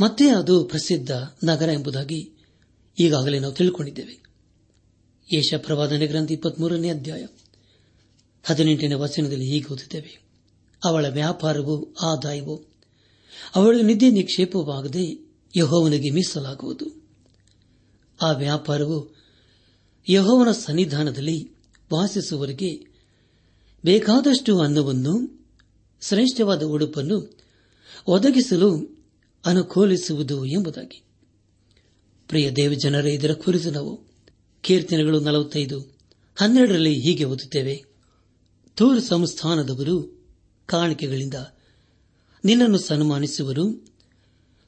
ಮತ್ತೆ 0.02 0.30
ಅದು 0.30 0.64
ಪ್ರಸಿದ್ಧ 0.64 1.12
ನಗರ 1.44 1.70
ಎಂಬುದಾಗಿ 1.70 2.32
ಈಗಾಗಲೇ 3.00 3.40
ನಾವು 3.40 3.54
ತಿಳ್ಕೊಂಡಿದ್ದೇವೆ. 3.54 4.24
ಯೇಷ 5.34 5.54
ಪ್ರವಾದನೆ 5.58 6.08
ಗ್ರಂಥ 6.08 6.32
ಇಪ್ಪತ್ಮೂರನೇ 6.32 6.90
ಅಧ್ಯಾಯ 6.90 7.26
ಹದಿನೆಂಟನೇ 8.44 8.94
ವಚನದಲ್ಲಿ 8.94 9.46
ಹೀಗೆ 9.46 9.74
ಓದುತ್ತೇವೆ. 9.74 10.22
ಅವಳ 10.84 11.06
ವ್ಯಾಪಾರವು, 11.08 11.96
ಆದಾಯವು 12.02 12.71
ಅವಳ 13.56 13.78
ನಿದ್ದೆ 13.82 14.10
ನಿಕ್ಷೇಪವಾಗದೆ 14.10 15.32
ಯಹೋವನಿಗೆ 15.58 16.10
ಮೀಸಲಾಗುವುದು. 16.10 17.02
ಆ 18.22 18.32
ವ್ಯಾಪಾರವು 18.32 19.16
ಯಹೋವನ 20.10 20.52
ಸನ್ನಿಧಾನದಲ್ಲಿ 20.52 21.52
ವಾಸಿಸುವವರಿಗೆ 21.94 22.92
ಬೇಕಾದಷ್ಟು 23.86 24.60
ಅನ್ನವನ್ನು, 24.60 25.46
ಶ್ರೇಷ್ಠವಾದ 26.02 26.64
ಉಡುಪನ್ನು 26.64 27.38
ಒದಗಿಸಲು 28.08 28.98
ಅನುಕೂಲಿಸುವುದು 29.46 30.46
ಎಂಬುದಾಗಿ. 30.46 31.04
ಪ್ರಿಯ 32.28 32.52
ದೇವಜನರೇ 32.52 33.14
ಇದರ 33.14 33.34
ಕುರಿತು 33.34 33.72
ನಾವು 33.72 34.04
ಕೀರ್ತನೆಗಳು 34.62 35.20
ನಲವತ್ತೈದು, 35.20 35.80
ಹನ್ನೆರಡರಲ್ಲಿ 36.36 37.00
ಹೀಗೆ 37.00 37.24
ಓದುತ್ತೇವೆ. 37.24 37.86
ತೂರ್ 38.76 39.04
ಸಂಸ್ಥಾನದವರು 39.04 40.26
ಕಾಣಿಕೆಗಳಿಂದ 40.66 41.34
ನಿನ್ನನ್ನು 42.46 42.78
ಸನ್ಮಾನಿಸುವರು. 42.78 43.74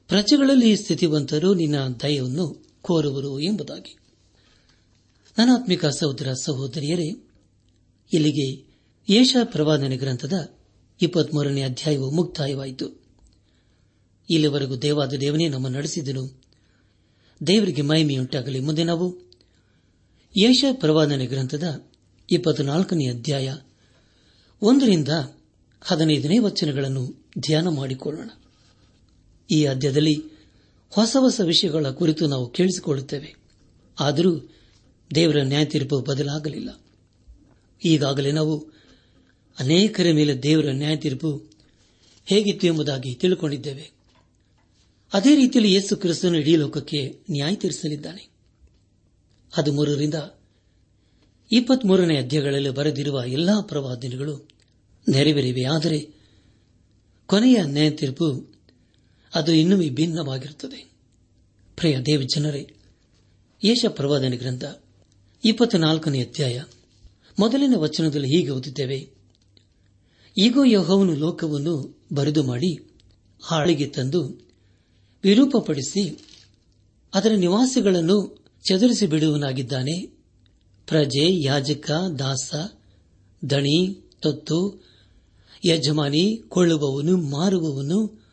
ಪ್ರಜೆಗಳಲ್ಲಿ 0.08 0.76
ಸ್ಥಿತಿವಂತರು 0.76 1.54
ನಿನ್ನ 1.54 1.76
ದಯವನ್ನು 2.02 2.66
ಕೋರುವರು 2.82 3.40
ಎಂಬುದಾಗಿ. 3.40 3.96
ನನಾತ್ಮಿಕ 5.38 5.86
ಸಹೋದರ 5.86 6.32
ಸಹೋದರಿಯರೇ, 6.32 7.08
ಇಲ್ಲಿಗೆ 8.12 8.74
ಯೇಷ 9.08 9.36
ಪ್ರವಾದನೆ 9.44 9.96
ಗ್ರಂಥದ 9.96 10.54
ಇಪ್ಪತ್ಮೂರನೇ 11.02 11.62
ಅಧ್ಯಾಯವು 11.62 12.10
ಮುಕ್ತಾಯವಾಯಿತು. 12.10 13.04
ಇಲ್ಲಿವರೆಗೂ 14.30 14.76
ದೇವಾದ 14.76 15.12
ದೇವನೇ 15.12 15.48
ನಮ್ಮ 15.48 15.68
ನಡೆಸಿದನು. 15.68 16.42
ದೇವರಿಗೆ 17.46 17.82
ಮಹಿಮೆಯುಂಟಾಗಲಿ. 17.82 18.60
ಮುಂದೆ 18.60 18.84
ನಾವು 18.84 19.18
ಯೇಷ 20.38 20.64
ಪ್ರವಾದನೆ 20.72 21.26
ಗ್ರಂಥದ 21.26 21.86
ಇಪ್ಪತ್ನಾಲ್ಕನೇ 22.30 23.06
ಅಧ್ಯಾಯ 23.08 23.56
ಒಂದರಿಂದ 24.62 25.08
ಹದಿನೈದನೇ 25.80 26.38
ವಚನಗಳನ್ನು 26.38 27.23
ಧ್ಯಾನ 27.38 27.68
ಮಾಡಿಕೊಳ್ಳೋಣ. 27.68 28.30
ಈ 29.50 29.64
ಅಧ್ಯದಲ್ಲಿ 29.64 30.22
ಹೊಸ 30.90 31.16
ಹೊಸ 31.20 31.40
ವಿಷಯಗಳ 31.44 31.90
ಕುರಿತು 31.90 32.26
ನಾವು 32.26 32.50
ಕೇಳಿಸಿಕೊಳ್ಳುತ್ತೇವೆ. 32.50 33.34
ಆದರೂ 34.00 34.50
ದೇವರ 35.14 35.36
ನ್ಯಾಯ 35.42 35.64
ತೀರ್ಪು 35.64 36.00
ಬದಲಾಗಲಿಲ್ಲ. 36.00 36.80
ಈಗಾಗಲೇ 37.84 38.32
ನಾವು 38.32 38.58
ಅನೇಕರ 39.58 40.06
ಮೇಲೆ 40.12 40.42
ದೇವರ 40.42 40.66
ನ್ಯಾಯ 40.70 40.96
ತೀರ್ಪು 40.96 41.50
ಹೇಗಿತ್ತು 42.26 42.66
ಎಂಬುದಾಗಿ 42.66 43.14
ತಿಳ್ಕೊಂಡಿದ್ದೇವೆ. 43.14 43.90
ಅದೇ 45.12 45.34
ರೀತಿಯಲ್ಲಿ 45.34 45.72
ಯೇಸು 45.72 45.96
ಕ್ರಿಸ್ತನು 45.96 46.38
ಇಡೀ 46.38 46.56
ಲೋಕಕ್ಕೆ 46.56 47.18
ನ್ಯಾಯ 47.30 47.54
ತೀರಿಸಲಿದ್ದಾನೆ. 47.54 48.28
ಹದಿಮೂರರಿಂದ 49.52 50.14
ಇಪ್ಪತ್ಮೂರನೇ 51.52 52.16
ಅಧ್ಯಾಯಗಳಲ್ಲಿ 52.16 52.70
ಬರೆದಿರುವ 52.70 53.22
ಎಲ್ಲಾ 53.26 53.60
ಪ್ರವಾದನೆಗಳು 53.60 54.48
ನೆರವೇರಿವೆ. 55.08 55.62
ಆದರೆ 55.62 56.23
ಕೊನೆಯ 57.26 57.62
ನ್ಯಾಯ 57.62 57.90
ತೀರ್ಪು 57.90 58.54
ಅದು 59.34 59.52
ಇನ್ನೂ 59.52 59.76
ವಿಭಿನ್ನವಾಗಿರುತ್ತದೆ. 59.76 60.90
ಪ್ರಿಯ 61.76 61.98
ದೇವಜನರೇ 61.98 62.68
ಯೇಷ 63.64 63.84
ಪ್ರವಾದನೆ 63.88 64.36
ಗ್ರಂಥ 64.36 64.64
ಇಪ್ಪತ್ನಾಲ್ಕನೇ 65.44 66.22
ಅಧ್ಯಾಯ 66.22 66.62
ಮೊದಲಿನ 67.38 67.74
ವಚನದಲ್ಲಿ 67.76 68.28
ಹೀಗೆ 68.28 68.50
ಓದಿದ್ದೇವೆ. 68.50 69.10
ಈಗೋ 70.38 70.64
ಯಹೋವನು 70.64 71.14
ಲೋಕವನ್ನು 71.14 72.04
ಬರೆದು 72.12 72.42
ಮಾಡಿ 72.42 72.90
ಹಾಳಿಗೆ 73.42 73.86
ತಂದು 73.86 74.50
ವಿರೂಪಪಡಿಸಿ 75.24 76.24
ಅದರ 77.14 77.32
ನಿವಾಸಿಗಳನ್ನು 77.32 78.44
ಚದುರಿಸಿ 78.68 79.06
ಬಿಡುವನಾಗಿದ್ದಾನೆ 79.06 80.06
ಪ್ರಜೆ, 80.86 81.42
ಯಾಜಕ, 81.44 81.90
ದಾಸ, 82.18 82.54
ದಣಿ, 83.50 84.10
ತೊತ್ತು 84.20 84.84
ಯಜಮಾನಿ 85.64 86.42
ಕೊಳ್ಳುವವನು, 86.48 87.16
ಮಾರುವವನು, 87.16 88.28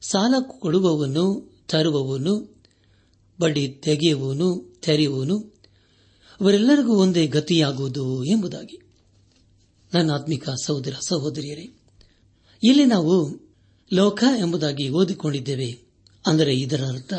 ಸಾಲ 0.00 0.34
ಕೊಡುವವನು, 0.40 1.56
ತರುವವನು, 1.68 2.62
ಬಡ್ಡಿ 3.40 3.68
ತೆಗೆಯುವನು 3.68 4.78
ತೆರೆಯುವನು 4.82 5.38
ಅವರೆಲ್ಲರಿಗೂ 6.40 6.94
ಒಂದೇ 6.96 7.26
ಗತಿಯಾಗುವುದು 7.26 8.24
ಎಂಬುದಾಗಿ. 8.24 8.80
ನನ್ನ 9.94 10.10
ಆತ್ಮಿಕ 10.12 10.50
ಸಹೋದರ, 10.50 10.92
ಸಹೋದರಿಯರೇ, 11.08 11.80
ಇಲ್ಲಿ 12.62 12.84
ನಾವು 12.84 13.40
ಲೋಕ 13.92 14.24
ಎಂಬುದಾಗಿ 14.38 14.88
ಓದಿಕೊಂಡಿದ್ದೇವೆ. 14.88 15.78
ಅಂದರೆ 16.26 16.56
ಇದರ 16.56 16.84
ಅರ್ಥ 16.84 17.12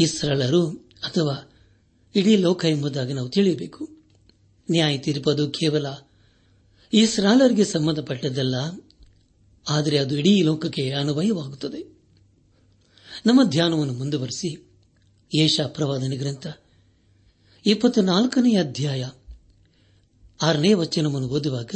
ಇಸ್ರಳರು 0.00 0.70
ಅಥವಾ 1.02 1.52
ಇಡೀ 2.16 2.36
ಲೋಕ 2.36 2.64
ಎಂಬುದಾಗಿ 2.64 3.12
ನಾವು 3.12 3.28
ತಿಳಿಯಬೇಕು. 3.28 3.88
ನ್ಯಾಯ 4.70 4.98
ತೀರ್ಪದು 4.98 5.50
ಕೇವಲ 5.50 5.86
ಇಸ್ರಾಲರಿಗೆ 6.92 7.64
ಸಂಬಂಧಪಟ್ಟದ್ದಲ್ಲ, 7.64 8.56
ಆದರೆ 9.66 9.98
ಅದು 9.98 10.18
ಇಡೀ 10.18 10.42
ಲೋಕಕ್ಕೆ 10.42 10.90
ಅನ್ವಯವಾಗುತ್ತದೆ. 10.90 11.80
ನಮ್ಮ 13.26 13.40
ಧ್ಯಾನವನ್ನು 13.44 13.94
ಮುಂದುವರೆಸಿ, 13.94 14.50
ಏಷಾ 15.38 15.66
ಪ್ರವಾದನ 15.66 16.12
ಗ್ರಂಥ, 16.16 16.46
ಇಪ್ಪತ್ನಾಲ್ಕನೇ 17.66 18.56
ಅಧ್ಯಾಯ, 18.56 19.02
ಆರನೇ 20.42 20.74
ವಚನವನ್ನು 20.74 21.28
ಓದುವಾಗ, 21.28 21.74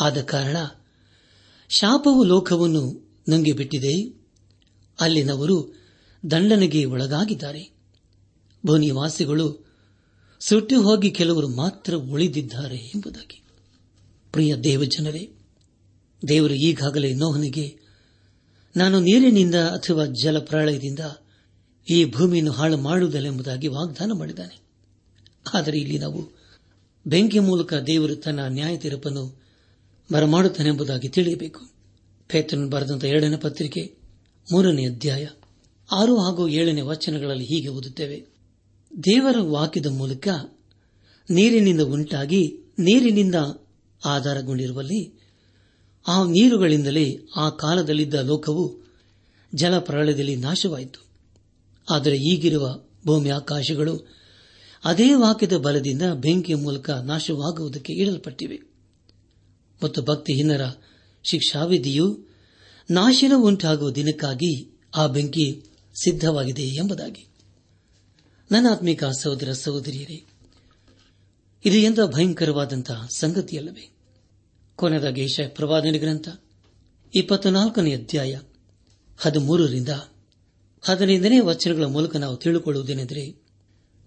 ಆದ 0.00 0.22
ಕಾರಣ, 0.22 0.56
ಶಾಪವು 1.70 2.24
ಲೋಕವನ್ನು 2.24 2.84
ನಂಗೆ 3.28 3.52
ಬಿಟ್ಟಿದೆ 3.52 3.94
ಅಲ್ಲಿನವರು 5.00 5.56
ದಂಡನೆಗೆ 6.30 6.84
ಒಳಗಾಗಿದ್ದಾರೆ. 6.84 7.64
ಭೂನಿವಾಸಿಗಳು 8.66 9.48
ಸುಟ್ಟು 10.40 10.82
ಹೋಗಿ 10.82 11.10
ಕೆಲವರು 11.10 11.48
ಮಾತ್ರ 11.48 11.94
ಉಳಿದಿದ್ದಾರೆ 11.94 12.76
ಎಂಬುದಾಗಿ. 12.76 13.38
ಪ್ರಿಯ 14.38 14.56
ದೇವಜನರೇ, 14.56 15.30
ದೇವರು 16.28 16.54
ಈಗಾಗಲೇ 16.54 17.14
ನೋಹನಿಗೆ, 17.14 17.78
ನಾನು 18.76 19.00
ನೀರಿನಿಂದ 19.00 19.54
ಅಥವಾ 19.54 20.04
ಜಲಪ್ರಾಳಯದಿಂದ 20.22 20.98
ಈ 21.90 22.04
ಭೂಮಿಯನ್ನು 22.04 22.52
ಹಾಳು 22.52 22.76
ಮಾಡುವುದಿಲ್ಲ 22.76 23.26
ಎಂಬುದಾಗಿ 23.26 23.68
ವಾಗ್ದಾನ 23.68 24.12
ಮಾಡಿದ್ದಾನೆ. 24.12 24.60
ಆದರೆ 25.54 25.78
ಇಲ್ಲಿ 25.78 25.98
ನಾವು 25.98 26.30
ಬೆಂಕಿ 27.06 27.38
ಮೂಲಕ 27.38 27.74
ದೇವರು 27.74 28.16
ತನ್ನ 28.16 28.40
ನ್ಯಾಯ 28.48 28.76
ತೀರ್ಪನ್ನು 28.76 29.40
ಬರಮಾಡುತ್ತಾನೆಂಬುದಾಗಿ 30.12 31.08
ತಿಳಿಯಬೇಕು. 31.08 31.60
ಪೇತನ್ 32.28 32.70
ಬರೆದಂತಹ 32.70 33.08
ಎರಡನೇ 33.08 33.36
ಪತ್ರಿಕೆ, 33.36 33.96
ಮೂರನೇ 34.52 34.86
ಅಧ್ಯಾಯ, 34.86 35.26
ಆರು 35.92 36.18
ಹಾಗೂ 36.18 36.48
ಏಳನೇ 36.48 36.80
ವಚನಗಳಲ್ಲಿ 36.80 37.44
ಹೀಗೆ 37.44 37.68
ಓದುತ್ತೇವೆ. 37.68 38.26
ದೇವರ 38.98 39.36
ವಾಕ್ಯದ 39.40 39.86
ಮೂಲಕ 39.86 40.28
ನೀರಿನಿಂದ 41.30 41.80
ಉಂಟಾಗಿ 41.80 42.58
ನೀರಿನಿಂದ 42.78 43.34
ಆಧಾರಗೊಂಡಿರುವಲ್ಲಿ 44.08 45.20
ಆ 46.08 46.24
ನೀರುಗಳಿಂದಲೇ 46.24 47.18
ಆ 47.36 47.48
ಕಾಲದಲ್ಲಿದ್ದ 47.48 48.14
ಲೋಕವು 48.14 48.78
ಜಲಪ್ರಳಯದಲ್ಲಿ 49.54 50.36
ನಾಶವಾಯಿತು. 50.36 51.00
ಆದರೆ 51.90 52.16
ಈಗಿರುವ 52.16 52.80
ಭೂಮಿ 53.06 53.30
ಆಕಾಶಗಳು 53.30 54.18
ಅದೇ 54.84 55.14
ವಾಕ್ಯದ 55.14 55.56
ಬಲದಿಂದ 55.56 56.02
ಬೆಂಕಿಯ 56.02 56.54
ಮೂಲಕ 56.54 56.90
ನಾಶವಾಗುವುದಕ್ಕೆ 56.90 57.92
ಇಡಲ್ಪಟ್ಟಿವೆ. 57.92 58.60
ಮತ್ತು 59.82 60.02
ಭಕ್ತಿಹೀನರ 60.02 60.60
ಶಿಕ್ಷಾವಿಧಿಯು 61.24 62.28
ನಾಶನ 62.90 63.32
ಉಂಟಾಗುವ 63.36 63.90
ದಿನಕ್ಕಾಗಿ 63.90 64.80
ಆ 64.96 65.06
ಬೆಂಕಿ 65.06 65.64
ಸಿದ್ಧವಾಗಿದೆ 66.04 66.62
ಎಂಬುದಾಗಿ. 66.62 67.26
ನನ್ನಾತ್ಮಿಕ 68.52 69.04
ಸಹೋದರ 69.04 69.52
ಸಹೋದರಿಯರೇ, 69.52 70.24
ಇದು 71.64 71.76
ಎಂದ 71.76 71.98
ಭಯಂಕರವಾದಂತಹ 72.06 73.08
ಸಂಗತಿಯಲ್ಲವೇ? 73.16 73.97
ಕೊನೆಯದಾಗಿ 74.78 75.20
ಏಷ 75.20 75.40
ಪ್ರವಾದನೆ 75.48 75.98
ಗ್ರಂಥ 75.98 76.28
ಇಪ್ಪತ್ನಾಲ್ಕನೇ 77.14 77.94
ಅಧ್ಯಾಯ, 77.94 78.40
ಹದಿಮೂರರಿಂದ 79.18 79.88
ಹದಿನೈದನೇ 80.82 81.40
ವಚನಗಳ 81.40 81.84
ಮೂಲಕ 81.84 82.16
ನಾವು 82.16 82.36
ತಿಳಿದುಕೊಳ್ಳುವುದೇನೆಂದರೆ, 82.36 83.42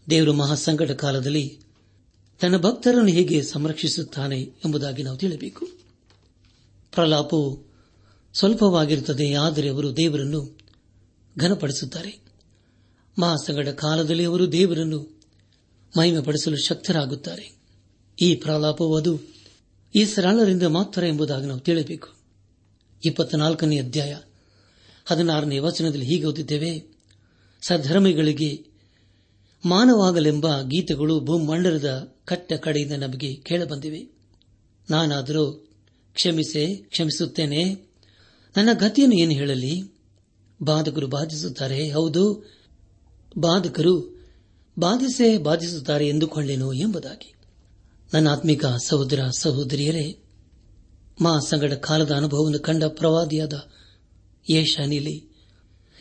ದೇವರು 0.09 0.33
ಮಹಾಸಂಕಟ 0.33 0.91
ಕಾಲದಲ್ಲಿ 0.91 1.59
ತನ್ನ 2.41 2.57
ಭಕ್ತರನ್ನು 2.57 3.07
ಹೇಗೆ 3.07 3.43
ಸಂರಕ್ಷಿಸುತ್ತಾನೆ 3.43 4.41
ಎಂಬುದಾಗಿ 4.41 5.03
ನಾವು 5.03 5.17
ತಿಳಿಯಬೇಕು. 5.17 5.65
ಪ್ರಲಾಪವು 6.91 7.71
ಸ್ವಲ್ಪವಾಗಿರುತ್ತದೆ, 8.33 9.33
ಆದರೆ 9.33 9.69
ಅವರು 9.69 9.97
ದೇವರನ್ನು 9.97 10.59
ಘನಪಡಿಸುತ್ತಾರೆ. 11.39 12.19
ಮಹಾಸಂಗಡ 13.19 13.67
ಕಾಲದಲ್ಲಿ 13.67 14.23
ಅವರು 14.23 14.51
ದೇವರನ್ನು 14.51 15.21
ಮಹಿಮೆಪಡಿಸಲು 15.97 16.57
ಶಕ್ತರಾಗುತ್ತಾರೆ. 16.57 17.61
ಈ 18.21 18.35
ಪ್ರಲಾಪವು 18.35 18.95
ಅದು 18.95 19.40
ಈ 19.95 20.05
ಸರಳರಿಂದ 20.05 20.63
ಮಾತ್ರ 20.63 21.03
ಎಂಬುದಾಗಿ 21.03 21.45
ನಾವು 21.45 21.59
ತಿಳಿಯಬೇಕು 21.59 22.07
ಇಪ್ಪತ್ನಾಲ್ಕನೇ 23.05 23.79
ಅಧ್ಯಾಯ. 23.79 24.17
ಹದಿನಾರನೇ 25.05 25.59
ವಚನದಲ್ಲಿ 25.59 26.05
ಹೀಗೆ 26.05 26.25
ಓದಿದ್ದೇವೆ. 26.25 26.95
ಸಧರ್ಮಿಗಳಿಗೆ 27.67 28.65
ಮಾನವಾಗಲೆಂಬ 29.65 30.61
ಗೀತೆಗಳು 30.61 31.19
ಭೂಮಂಡಲದ 31.19 32.15
ಕಟ್ಟ 32.25 32.53
ಕಡೆಯಿಂದ 32.53 32.91
ನಮಗೆ 32.91 33.35
ಕೇಳಬಂದಿವೆ. 33.35 34.09
ನಾನಾದರೂ 34.89 35.51
ಕ್ಷಮಿಸೆ, 36.13 36.75
ಕ್ಷಮಿಸುತ್ತೇನೆ. 36.75 37.75
ನನ್ನ 38.57 38.69
ಗತಿಯನ್ನು 38.73 39.15
ಏನು 39.15 39.31
ಹೇಳಲಿ? 39.31 39.81
ಬಾಧಕರು 40.63 41.07
ಬಾಧಿಸುತ್ತಾರೆ. 41.07 41.91
ಹೌದು, 41.91 42.51
ಬಾಧಕರು 43.37 44.25
ಬಾಧಿಸೇ 44.79 45.37
ಬಾಧಿಸುತ್ತಾರೆ 45.37 46.07
ಎಂದುಕೊಳ್ಳೆನು 46.07 46.73
ಎಂಬುದಾಗಿ. 46.73 47.33
ನನ್ನ 48.13 48.29
ಆತ್ಮಿಕ 48.29 48.65
ಸಹೋದರ 48.65 49.19
ಸಹೋದರಿಯರೇ 49.39 50.23
ಮಾ 51.21 51.39
ಸಂಗಡ 51.39 51.73
ಕಾಲದ 51.73 52.11
ಅನುಭವವನ್ನು 52.11 52.59
ಕಂಡ 52.59 52.83
ಪ್ರವಾದಿಯಾದ 52.83 53.53
ಯೇಷಾನಿಲಿ 54.49 55.29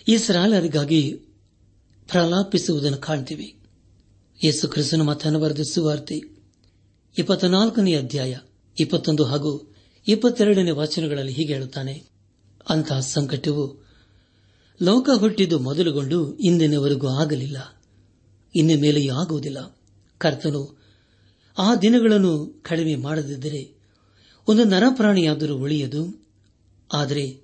ಇಸ್ರಾಲರಿಗಾಗಿ 0.09 1.13
ಪ್ರಲಾಪಿಸುವುದನ್ನು 2.09 2.99
ಕಾಣ್ತೀವಿ. 2.99 3.57
ಯೇಸು 4.45 4.69
ಕ್ರಿಸ್ತನು 4.69 5.05
ಮತನ 5.05 5.37
ಬರೆದ 5.37 5.61
ಸುವಾರ್ತೆ 5.61 6.21
ಇಪ್ಪತ್ನಾಲ್ಕನೇ 7.19 7.95
ಅಧ್ಯಾಯ, 7.95 8.37
ಇಪ್ಪತ್ತೊಂದು 8.81 9.25
ಹಾಗೂ 9.25 9.75
ಇಪ್ಪತ್ತೆರಡನೇ 10.09 10.71
ವಚನಗಳಲ್ಲಿ 10.71 11.33
ಹೀಗೆ 11.33 11.53
ಹೇಳುತ್ತಾನೆ. 11.53 12.05
ಅಂತಹ 12.69 13.01
ಸಂಕಟವು 13.01 13.87
ಲೋಕ 14.83 15.09
ಹುಟ್ಟಿದ್ದು 15.19 15.59
ಮೊದಲುಗೊಂಡು 15.59 16.37
ಇಂದಿನವರೆಗೂ 16.37 17.09
ಆಗಲಿಲ್ಲ. 17.09 17.83
ಇನ್ನು 18.55 18.81
ಮೇಲೆಯೂ 18.81 19.15
ಆಗುವುದಿಲ್ಲ. 19.15 19.79
ಕರ್ತನು 20.19 20.80
ಆ 21.59 21.75
ದಿನಗಳನ್ನು 21.75 22.61
ಕಡಿಮೆ 22.63 22.95
ಮಾಡದಿದ್ದರೆ 22.95 23.81
ಒಂದು 24.49 24.65
ನರಪ್ರಾಣಿಯಾದರೂ 24.65 25.57
ಉಳಿಯದು. 25.57 26.27
ಆದರೆ 26.93 27.41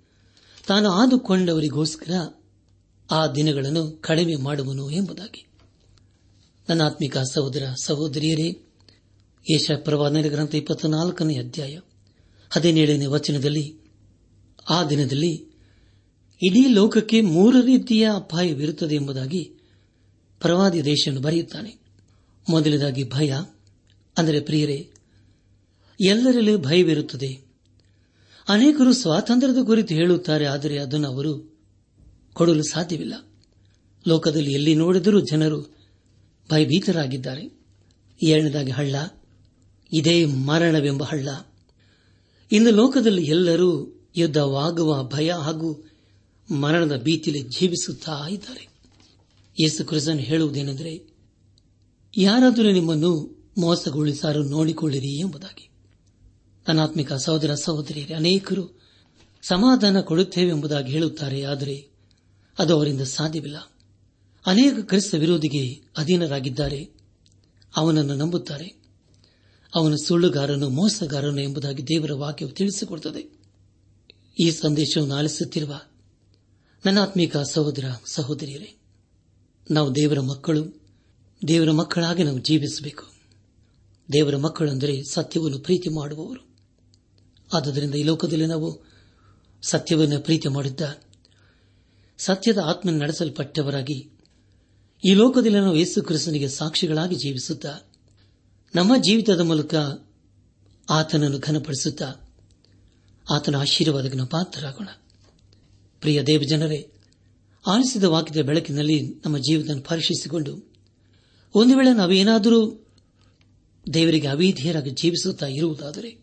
ತಾನು 0.66 0.90
ಆದುಕೊಂಡವರಿಗೋಸ್ಕರ 0.90 2.35
ಆ 3.11 3.27
ದಿನಗಳನ್ನು 3.27 3.90
ಕಡಿಮೆ 3.90 4.37
ಮಾಡುವನು 4.37 4.90
ಎಂಬುದಾಗಿ. 4.90 5.47
ನನ್ನಾತ್ಮಿಕ 6.69 7.19
ಸಹೋದರ 7.19 7.66
ಸಹೋದರಿಯರೇ 7.83 8.62
ಯಶ 9.55 9.71
ಪ್ರವಾದನೆ 9.85 10.29
ಗ್ರಂಥ 10.29 10.55
ಇಪ್ಪತ್ನಾಲ್ಕನೇ 10.55 11.35
ಅಧ್ಯಾಯ 11.35 11.79
ಹದಿನೇಳನೇ 12.51 13.07
ವಚನದಲ್ಲಿ, 13.07 13.85
ಆ 14.69 14.85
ದಿನದಲ್ಲಿ 14.85 15.57
ಇಡೀ 16.42 16.69
ಲೋಕಕ್ಕೆ 16.69 17.21
ಮೂರು 17.21 17.61
ರೀತಿಯ 17.61 18.11
ಅಪಾಯವಿರುತ್ತದೆ 18.14 18.95
ಎಂಬುದಾಗಿ 18.95 19.53
ಪ್ರವಾದಿ 20.40 20.85
ದೇಶವನ್ನು 20.85 21.23
ಬರೆಯುತ್ತಾನೆ. 21.23 21.77
ಮೊದಲದಾಗಿ 22.49 23.09
ಭಯ 23.09 23.35
ಅಂದರೆ 24.18 24.40
ಪ್ರಿಯರೇ, 24.40 24.90
ಎಲ್ಲರಲ್ಲೂ 26.00 26.59
ಭಯವಿರುತ್ತದೆ. 26.59 27.46
ಅನೇಕರು 28.48 28.92
ಸ್ವಾತಂತ್ರ್ಯದ 28.92 29.64
ಕುರಿತು 29.64 29.94
ಹೇಳುತ್ತಾರೆ, 29.94 30.46
ಆದರೆ 30.46 30.79
ಅದನ್ನು 30.79 31.09
ಅವರು 31.09 31.59
ಕೊಡಲು 32.33 32.62
ಸಾಧ್ಯವಿಲ್ಲ. 32.62 33.14
ಲೋಕದಲ್ಲಿ 34.09 34.52
ಎಲ್ಲಿ 34.52 34.74
ನೋಡಿದರೂ 34.74 35.20
ಜನರು 35.20 35.61
ಭಯಭೀತರಾಗಿದ್ದಾರೆ. 36.50 37.61
ಎರಡನೇದಾಗಿ 38.22 38.70
ಹಳ್ಳ, 38.70 38.96
ಇದೇ 39.92 40.24
ಮರಣವೆಂಬ 40.24 41.05
ಹಳ್ಳ. 41.05 41.29
ಇಂದು 42.52 42.70
ಲೋಕದಲ್ಲಿ 42.70 43.24
ಎಲ್ಲರೂ 43.24 43.92
ಯುದ್ಧವಾಗುವ 44.16 45.02
ಭಯ 45.02 45.33
ಹಾಗೂ 45.33 45.90
ಮರಣದ 46.55 47.02
ಭೀತಿಯಲ್ಲಿ 47.02 47.48
ಜೀವಿಸುತ್ತಾ 47.48 48.29
ಇದ್ದಾರೆ. 48.31 48.68
ಯೇಸು 49.61 49.85
ಕ್ರಿಸ್ತನ್ 49.85 50.20
ಹೇಳುವುದೇನೆಂದರೆ, 50.20 51.16
ಯಾರಾದರೂ 52.16 52.70
ನಿಮ್ಮನ್ನು 52.70 53.36
ಮೋಸಗೊಳಿಸಾರು 53.59 54.42
ನೋಡಿಕೊಳ್ಳಿರಿ 54.42 55.19
ಎಂಬುದಾಗಿ. 55.19 55.71
ಅನಾತ್ಮಿಕ 56.69 57.12
ಸಹೋದರ 57.12 57.55
ಸಹೋದರಿಯರೇ, 57.55 58.14
ಅನೇಕರು 58.14 58.81
ಸಮಾಧಾನ 59.42 60.01
ಕೊಡುತ್ತೇವೆ 60.01 60.51
ಎಂಬುದಾಗಿ 60.51 60.92
ಹೇಳುತ್ತಾರೆ, 60.92 61.45
ಆದರೆ 61.45 61.88
ಅದು 62.59 62.75
ಅವರಿಂದ 62.75 63.01
ಸಾಧ್ಯವಿಲ್ಲ. 63.01 63.57
ಅನೇಕ 64.47 64.75
ಕ್ರಿಸ್ತ 64.83 65.14
ವಿರೋಧಿಗೆ 65.14 65.81
ಅಧೀನರಾಗಿದ್ದಾರೆ. 65.97 66.90
ಅವನನ್ನು 67.77 68.14
ನಂಬುತ್ತಾರೆ. 68.14 68.75
ಅವನು 69.75 69.97
ಸುಳ್ಳುಗಾರನು, 69.97 70.69
ಮೋಸಗಾರನು 70.69 71.40
ಎಂಬುದಾಗಿ 71.40 71.88
ದೇವರ 71.88 72.12
ವಾಕ್ಯವು 72.12 72.51
ತಿಳಿಸಿಕೊಡುತ್ತದೆ. 72.51 73.37
ಈ 74.40 74.51
ಸಂದೇಶವನ್ನು 74.51 75.14
ಆಲಿಸುತ್ತಿರುವ 75.14 75.81
ನನ್ನಾತ್ಮೀಕ 76.87 77.37
ಸಹೋದರ 77.37 77.85
ಸಹೋದರಿಯರೇ, 78.05 78.77
ನಾವು 79.71 79.95
ದೇವರ 79.95 80.21
ಮಕ್ಕಳು, 80.21 80.81
ದೇವರ 81.49 81.71
ಮಕ್ಕಳಾಗಿ 81.71 82.23
ನಾವು 82.23 82.38
ಜೀವಿಸಬೇಕು. 82.38 83.15
ದೇವರ 84.12 84.37
ಮಕ್ಕಳೆಂದರೆ 84.37 85.03
ಸತ್ಯವನ್ನು 85.12 85.59
ಪ್ರೀತಿ 85.59 85.88
ಮಾಡುವವರು. 85.88 86.57
ಆದ್ದರಿಂದ 87.55 87.95
ಈ 87.95 88.03
ಲೋಕದಲ್ಲಿ 88.03 88.47
ನಾವು 88.47 88.85
ಸತ್ಯವನ್ನು 89.62 90.21
ಪ್ರೀತಿ 90.21 90.49
ಮಾಡಿದ್ದ, 90.49 90.81
ಸತ್ಯದ 92.19 92.59
ಆತ್ಮ 92.59 92.90
ನಡೆಸಲ್ಪಟ್ಟವರಾಗಿ 92.90 94.11
ಈ 95.05 95.14
ಲೋಕದಲ್ಲಿ 95.14 95.61
ನಾವು 95.61 95.77
ಯೇಸು 95.77 96.03
ಕ್ರಿಸ್ತನಿಗೆ 96.03 96.49
ಸಾಕ್ಷಿಗಳಾಗಿ 96.49 97.14
ಜೀವಿಸುತ್ತಾ, 97.14 97.79
ನಮ್ಮ 98.75 98.97
ಜೀವಿತದ 98.97 99.40
ಮೂಲಕ 99.40 99.75
ಆತನನ್ನು 100.90 101.38
ಘನಪಡಿಸುತ್ತ 101.38 102.03
ಆತನ 103.31 103.55
ಆಶೀರ್ವಾದಕ್ಕೆ 103.55 104.16
ನಾವು 104.16 104.29
ಪಾತ್ರರಾಗೋಣ. 104.29 104.88
ಪ್ರಿಯ 106.01 106.23
ದೇವಜನರೇ 106.23 106.92
ಆಲಿಸಿದ 107.66 108.05
ವಾಕ್ಯದ 108.05 108.45
ಬೆಳಕಿನಲ್ಲಿ 108.45 109.03
ನಮ್ಮ 109.25 109.38
ಜೀವಿತ 109.38 109.87
ಪರೀಕ್ಷಿಸಿಕೊಂಡು 109.88 110.73
ಒಂದು 111.55 111.79
ವೇಳೆ 111.79 111.95
ನಾವೇನಾದರೂ 111.95 112.86
ದೇವರಿಗೆ 113.94 114.27
ಅವಿಧಿಯರಾಗಿ 114.27 114.90
ಜೀವಿಸುತ್ತಾ 114.90 115.46
ಇರುವುದಾದರೆ 115.46 116.18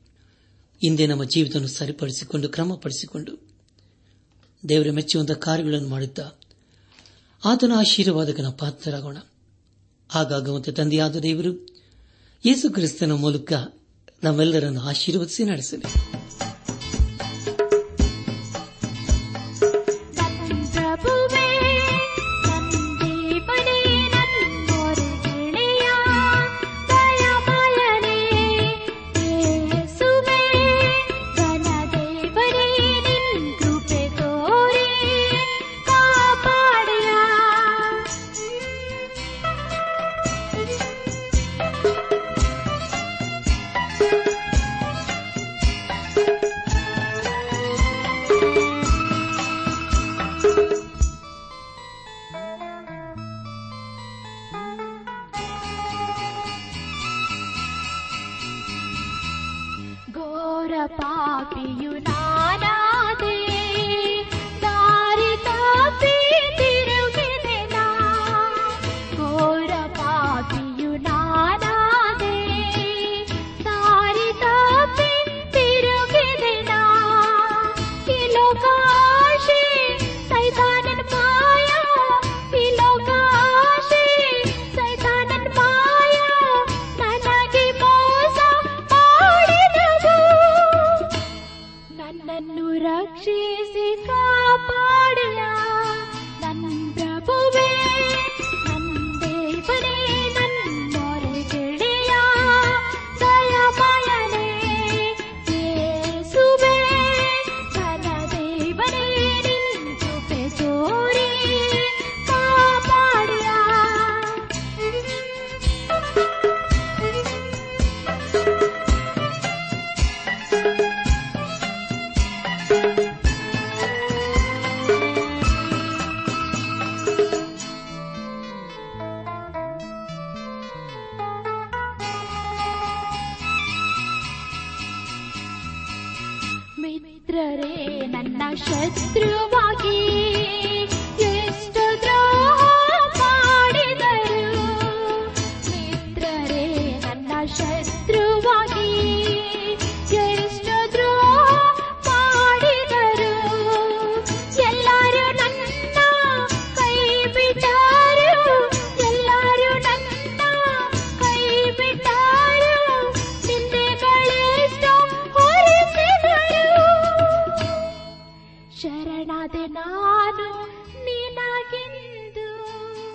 ಇಂದೇ 0.83 1.07
ನಮ್ಮ 1.07 1.23
ಜೀವಿತವನ್ನು 1.23 1.67
ಸರಿಪಡಿಸಿಕೊಂಡು, 1.67 2.49
ಕ್ರಮಪಡಿಸಿಕೊಂಡು 2.49 3.47
ದೇವರ 4.69 4.91
ಮೆಚ್ಚುವಂತಹ 4.91 5.33
ಕಾರ್ಯಗಳನ್ನು 5.33 5.87
ಮಾಡುತ್ತಾ 5.87 6.31
ಆತನ 7.45 7.71
ಆಶೀರ್ವಾದಕನ 7.75 8.49
ಪಾತ್ರರಾಗೋಣ. 8.49 9.17
ಹಾಗಾಗುವಂತೆ 10.09 10.71
ತಂದೆಯಾದ 10.71 11.15
ದೇವರು 11.15 11.67
ಯೇಸು 12.45 12.73
ಕ್ರಿಸ್ತನ 12.73 13.11
ಮೂಲಕ 13.11 13.53
ನಮ್ಮೆಲ್ಲರನ್ನು 14.23 14.81
ಆಶೀರ್ವದಿಸಿ 14.81 15.43
ನಡೆಸಲಿ. 15.43 16.22
పాపియునారా 60.91 62.72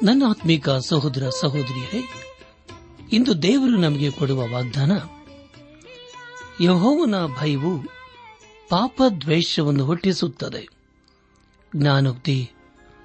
ನನ್ನ 0.02 0.22
ಆತ್ಮೀಕ 0.28 0.70
ಸಹೋದರ 0.70 1.28
ಸಹೋದರಿಯರೇ, 1.40 2.12
ಇಂದು 3.12 3.42
ದೇವರು 3.42 3.76
ನಮಗೆ 3.76 4.10
ಕೊಡುವ 4.10 4.48
ವಾಗ್ದಾನ, 4.48 4.92
ಯಹೋವನ 6.60 7.14
ಭಯವು 7.40 7.78
ಪಾಪ 8.68 9.02
ದ್ವೇಷವನ್ನು 9.20 9.84
ಹುಟ್ಟಿಸುತ್ತದೆ. 9.84 10.68
ಜ್ಞಾನೋಕ್ತಿ 11.76 12.50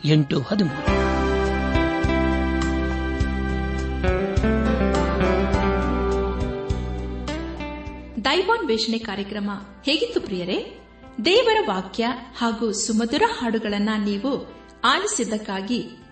ಎಂಟು 0.06 0.42
ಹದಿಮೂರು. 0.42 0.88
ದೈವಾನ್ವೇಷಣೆ 8.26 8.98
ಕಾರ್ಯಕ್ರಮ 8.98 9.50
ಹೇಗಿತ್ತು 9.84 10.22
ಪ್ರಿಯರೇ? 10.22 10.80
ದೇವರ 11.26 11.58
ವಾಕ್ಯ 11.74 12.08
ಹಾಗೂ 12.38 12.72
ಸುಮಧುರ 12.72 13.24
ಹಾಡುಗಳನ್ನ 13.40 13.90
ನೀವು 14.06 14.48
ಆಲಿಸಿದ್ದಕ್ಕಾಗಿ 14.84 16.03